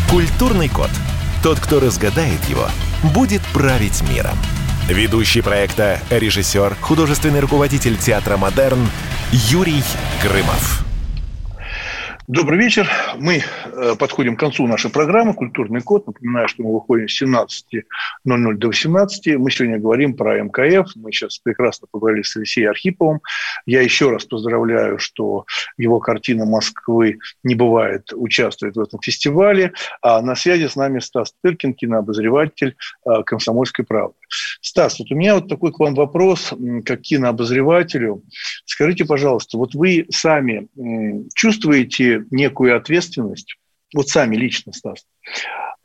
[0.08, 0.90] Культурный код.
[1.42, 2.68] Тот, кто разгадает его,
[3.02, 4.36] будет править миром.
[4.88, 8.88] Ведущий проекта, режиссер, художественный руководитель театра «Модерн»
[9.32, 9.82] Юрий
[10.22, 10.85] Грымов.
[12.28, 12.90] Добрый вечер.
[13.18, 16.08] Мы э, подходим к концу нашей программы «Культурный код».
[16.08, 19.36] Напоминаю, что мы выходим с 17.00 до 18.
[19.38, 20.90] Мы сегодня говорим про МКФ.
[20.96, 23.20] Мы сейчас прекрасно поговорили с Алексеем Архиповым.
[23.64, 25.46] Я еще раз поздравляю, что
[25.76, 29.72] его картина «Москвы не бывает» участвует в этом фестивале.
[30.02, 32.74] А на связи с нами Стас Тыркин, кинообозреватель
[33.04, 34.16] э, «Комсомольской правды».
[34.60, 36.52] Стас, вот у меня вот такой к вам вопрос,
[36.84, 38.22] как кинообозревателю.
[38.64, 40.68] Скажите, пожалуйста, вот вы сами
[41.34, 43.56] чувствуете некую ответственность,
[43.94, 45.06] вот сами лично, Стас,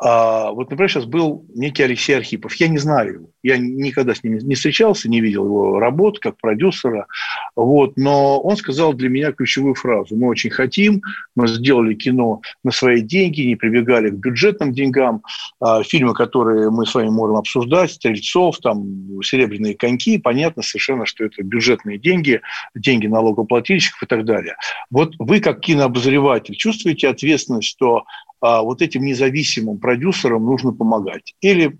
[0.03, 2.55] а, вот, например, сейчас был некий Алексей Архипов.
[2.55, 3.29] Я не знаю его.
[3.43, 7.07] Я никогда с ним не встречался, не видел его работ как продюсера.
[7.55, 10.15] Вот, но он сказал для меня ключевую фразу.
[10.15, 11.01] Мы очень хотим,
[11.35, 15.23] мы сделали кино на свои деньги, не прибегали к бюджетным деньгам.
[15.59, 21.25] А, фильмы, которые мы с вами можем обсуждать, «Стрельцов», там, «Серебряные коньки», понятно совершенно, что
[21.25, 22.41] это бюджетные деньги,
[22.75, 24.55] деньги налогоплательщиков и так далее.
[24.89, 28.05] Вот вы, как кинообозреватель, чувствуете ответственность, что
[28.41, 31.35] а вот этим независимым продюсерам нужно помогать.
[31.41, 31.77] Или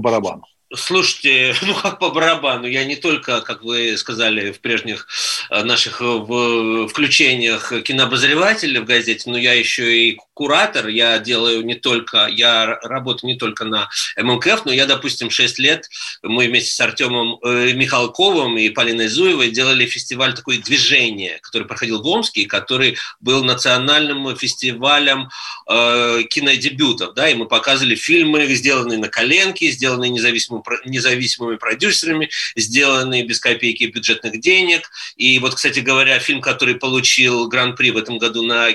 [0.00, 0.42] por Barabano.
[0.76, 5.06] Слушайте, ну как по барабану, я не только, как вы сказали в прежних
[5.50, 11.74] э, наших э, включениях кинообозревателя в газете, но я еще и куратор, я делаю не
[11.74, 15.88] только, я работаю не только на ММКФ, но я, допустим, 6 лет,
[16.22, 22.02] мы вместе с Артемом э, Михалковым и Полиной Зуевой делали фестиваль такое движение, который проходил
[22.02, 25.30] в Омске, который был национальным фестивалем
[25.70, 33.24] э, кинодебютов, да, и мы показывали фильмы, сделанные на коленке, сделанные независимыми, независимыми продюсерами, сделанные
[33.24, 38.42] без копейки бюджетных денег, и вот, кстати говоря, фильм, который получил гран-при в этом году
[38.42, 38.72] на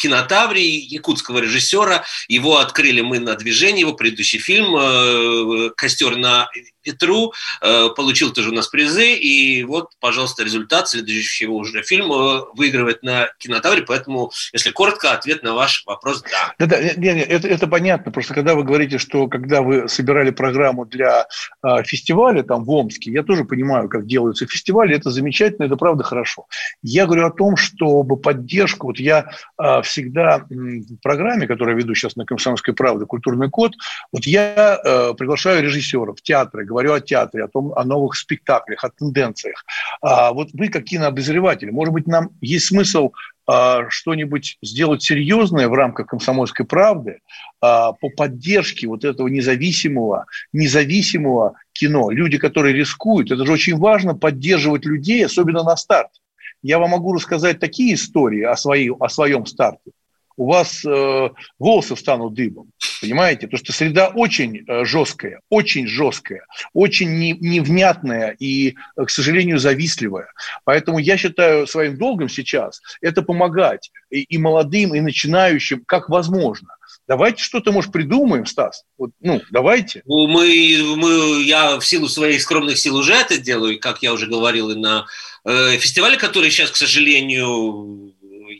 [0.00, 2.04] кинотаврии якутского режиссера.
[2.28, 6.48] Его открыли мы на движении, его предыдущий фильм э, «Костер на
[6.84, 13.02] ветру», э, получил тоже у нас призы, и вот, пожалуйста, результат следующего уже фильма выигрывает
[13.02, 16.22] на кинотавре, поэтому, если коротко, ответ на ваш вопрос–
[16.58, 16.66] да.
[16.66, 21.26] Да-да, это, это понятно, просто когда вы говорите, что когда вы собирали программу для
[21.62, 26.02] э, фестиваля там в Омске, я тоже понимаю, как делаются фестивали, это замечательно, это правда
[26.04, 26.46] хорошо.
[26.82, 31.94] Я говорю о том, чтобы поддержку, вот я э, всегда в программе, которую я веду
[31.94, 33.74] сейчас на «Комсомольской правде», «Культурный код»,
[34.12, 38.90] вот я э, приглашаю режиссеров театра, говорю о театре, о том, о новых спектаклях, о
[38.90, 39.64] тенденциях.
[40.00, 43.10] А вот вы, как кинообозреватель, может быть, нам есть смысл
[43.52, 47.18] а, что-нибудь сделать серьезное в рамках комсомольской правды
[47.60, 52.10] а, по поддержке вот этого независимого, независимого кино.
[52.10, 56.19] Люди, которые рискуют, это же очень важно поддерживать людей, особенно на старте.
[56.62, 59.92] Я вам могу рассказать такие истории о, своей, о своем старте.
[60.40, 61.28] У вас э,
[61.58, 62.70] волосы встанут дыбом,
[63.02, 63.46] понимаете?
[63.46, 69.58] Потому что среда очень э, жесткая, очень жесткая, очень не, невнятная и, э, к сожалению,
[69.58, 70.32] завистливая.
[70.64, 76.68] Поэтому я считаю своим долгом сейчас это помогать и, и молодым, и начинающим, как возможно.
[77.06, 78.84] Давайте что-то, может, придумаем, Стас.
[78.96, 80.00] Вот, ну, давайте.
[80.06, 84.26] Ну, мы, мы, я в силу своих скромных сил уже это делаю, как я уже
[84.26, 85.04] говорил, и на
[85.44, 88.09] э, фестивале, который сейчас, к сожалению,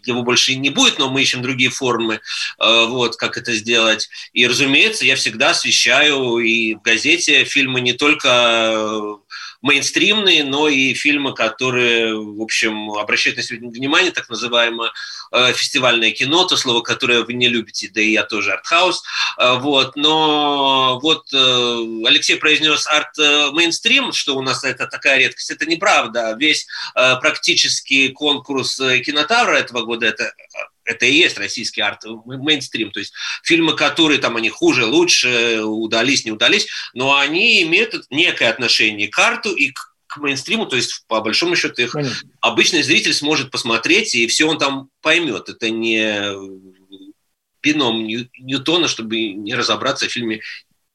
[0.07, 4.09] его больше не будет, но мы ищем другие формы, э, вот, как это сделать.
[4.33, 9.19] И, разумеется, я всегда освещаю и в газете фильмы не только
[9.63, 14.91] мейнстримные, но и фильмы, которые, в общем, обращают на себя внимание, так называемое
[15.33, 19.03] э, фестивальное кино, то слово, которое вы не любите, да и я тоже артхаус,
[19.39, 25.67] э, вот, но вот э, Алексей произнес арт-мейнстрим, что у нас это такая редкость, это
[25.67, 30.33] неправда, весь практически конкурс кинотавра этого года, это
[30.85, 32.91] это и есть российский арт мейнстрим.
[32.91, 33.13] То есть
[33.43, 39.19] фильмы, которые там они хуже, лучше, удались, не удались, но они имеют некое отношение к
[39.19, 42.29] арту и к к мейнстриму, то есть по большому счету их Понятно.
[42.41, 45.49] обычный зритель сможет посмотреть, и все он там поймет.
[45.49, 46.35] Это не
[47.63, 50.41] бином Ньютона, чтобы не разобраться в фильме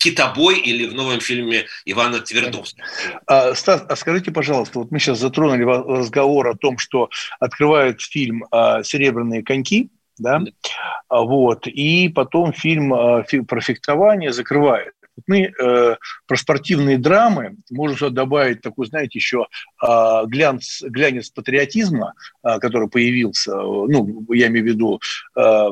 [0.06, 2.86] «Китобой» или в новом фильме Ивана Твердовского.
[3.26, 8.45] А, Стас, а скажите, пожалуйста, вот мы сейчас затронули разговор о том, что открывает фильм
[8.51, 9.89] а, «Серебряные коньки»,
[10.20, 11.22] да, да.
[11.22, 14.93] вот, и потом фильм, а, фильм про фехтование закрывает.
[15.28, 15.95] Мы э,
[16.28, 19.47] про спортивные драмы можем сюда добавить такой, знаете, еще
[19.82, 24.99] э, глянц, глянец патриотизма, э, который появился, ну, я имею в виду
[25.38, 25.70] э,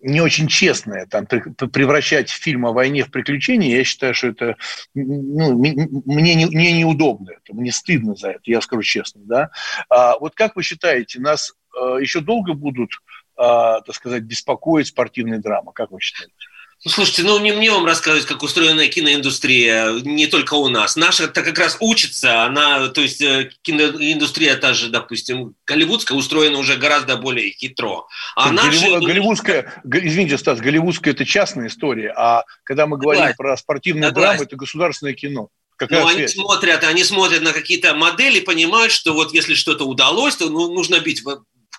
[0.00, 4.56] не очень честное, там, превращать фильм о войне в приключения, я считаю, что это
[4.94, 9.20] ну, мне, не, мне неудобно, это, мне стыдно за это, я скажу честно.
[9.24, 9.50] Да?
[9.88, 12.92] А, вот как вы считаете, нас а, еще долго будут,
[13.36, 16.34] а, так сказать, беспокоить спортивные драмы, как вы считаете?
[16.82, 20.96] Ну, слушайте, ну не мне вам рассказывать, как устроена киноиндустрия, не только у нас.
[20.96, 26.76] Наша-то как раз учится, она, то есть э, киноиндустрия та же, допустим, голливудская устроена уже
[26.76, 28.06] гораздо более хитро.
[28.34, 28.70] А наша...
[28.70, 33.36] Голливуд, голливудская, извините, Стас, голливудская– это частная история, а когда мы говорим Согласен.
[33.36, 34.30] про спортивные Согласен.
[34.30, 35.50] драмы, это государственное кино.
[35.80, 40.36] Какая ну, они смотрят, они смотрят на какие-то модели, понимают, что вот если что-то удалось,
[40.36, 41.22] то ну, нужно бить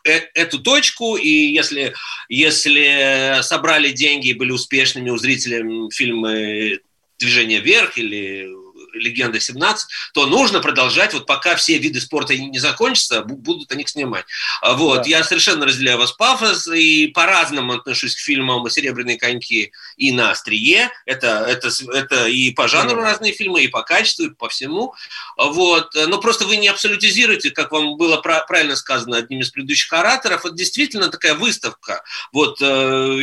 [0.04, 1.94] эту точку, и если,
[2.30, 6.80] если собрали деньги и были успешными у зрителей фильмы
[7.20, 8.48] «Движение вверх» или
[8.94, 9.78] «Легенда 17»,
[10.14, 14.26] то нужно продолжать, вот пока все виды спорта не закончатся, будут они снимать.
[14.62, 15.10] А вот, да.
[15.10, 20.90] я совершенно разделяю вас пафос, и по-разному отношусь к фильмам «Серебряные коньки» и «На острие».
[21.06, 23.04] Это, это, это и по жанру да.
[23.04, 24.94] разные фильмы, и по качеству, и по всему.
[25.38, 25.94] Вот.
[25.94, 30.56] Но просто вы не абсолютизируете, как вам было правильно сказано одним из предыдущих ораторов, это
[30.56, 32.04] действительно такая выставка.
[32.32, 33.20] Вот э,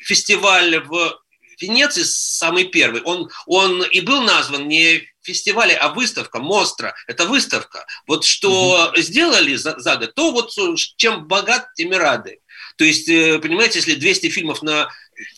[0.00, 1.20] фестиваль в
[1.60, 7.84] Венеции самый первый, он, он и был назван не фестивале, а выставка, Мостра, это выставка.
[8.06, 9.00] Вот что угу.
[9.00, 10.50] сделали год, то вот
[10.96, 12.38] чем богат, тем и рады.
[12.78, 14.88] То есть, э, понимаете, если 200 фильмов на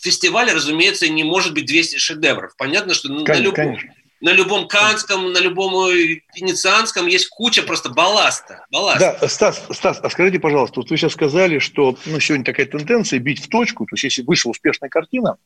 [0.00, 2.52] фестивале, разумеется, не может быть 200 шедевров.
[2.56, 3.94] Понятно, что конечно, на любом, конечно.
[4.20, 5.90] на любом канском, на любом
[6.34, 8.66] венецианском есть куча просто балласта.
[8.70, 9.18] балласта.
[9.20, 13.20] Да, Стас, Стас, а скажите, пожалуйста, вот вы сейчас сказали, что ну, сегодня такая тенденция
[13.20, 15.36] бить в точку, то есть если вышла успешная картина,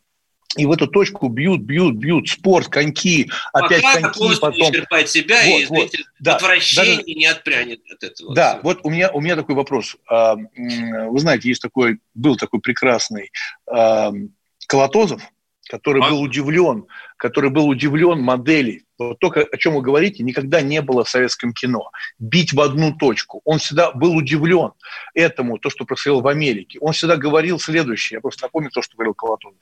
[0.56, 4.60] и в эту точку бьют, бьют, бьют, спорт, коньки, опять Пока коньки, потом...
[4.60, 5.90] исчерпает себя, вот, и вот,
[6.20, 8.34] да, отвращение да, не отпрянет от этого.
[8.34, 9.96] Да, вот у меня, у меня такой вопрос.
[10.08, 13.30] А, вы знаете, есть такой, был такой прекрасный
[13.70, 14.12] а,
[14.66, 15.22] Колотозов,
[15.68, 16.10] который а?
[16.10, 16.86] был удивлен,
[17.16, 21.52] который был удивлен модели вот то, о чем вы говорите, никогда не было в советском
[21.52, 21.90] кино.
[22.18, 23.40] Бить в одну точку.
[23.44, 24.72] Он всегда был удивлен
[25.14, 26.78] этому, то, что происходило в Америке.
[26.80, 29.58] Он всегда говорил следующее, я просто напомню то, что говорил Колотунов.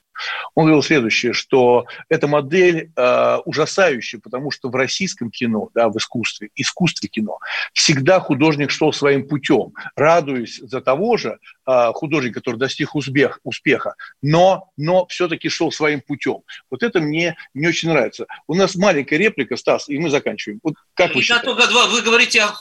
[0.55, 5.97] Он говорил следующее, что эта модель э, ужасающая, потому что в российском кино, да, в
[5.97, 7.39] искусстве, искусстве кино,
[7.73, 13.95] всегда художник шел своим путем, радуясь за того же э, художника, который достиг успех, успеха,
[14.21, 16.41] но, но все-таки шел своим путем.
[16.69, 18.25] Вот это мне не очень нравится.
[18.47, 20.59] У нас маленькая реплика, Стас, и мы заканчиваем.
[20.63, 21.87] Вот как вы Я только два.
[21.87, 22.55] Вы говорите о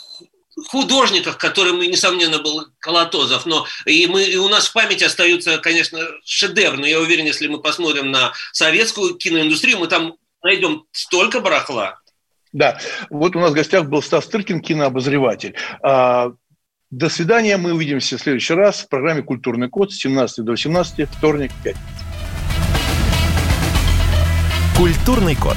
[0.68, 5.98] художниках, которым, несомненно, был Колотозов, но и, мы, и у нас в памяти остаются, конечно,
[6.24, 12.00] шедевры, но я уверен, если мы посмотрим на советскую киноиндустрию, мы там найдем столько барахла.
[12.52, 12.78] Да,
[13.10, 15.54] вот у нас в гостях был Стас Тыркин, кинообозреватель.
[15.82, 16.32] А,
[16.90, 21.08] до свидания, мы увидимся в следующий раз в программе «Культурный код» с 17 до 18,
[21.08, 21.86] вторник, пятница.
[24.76, 25.56] Культурный код.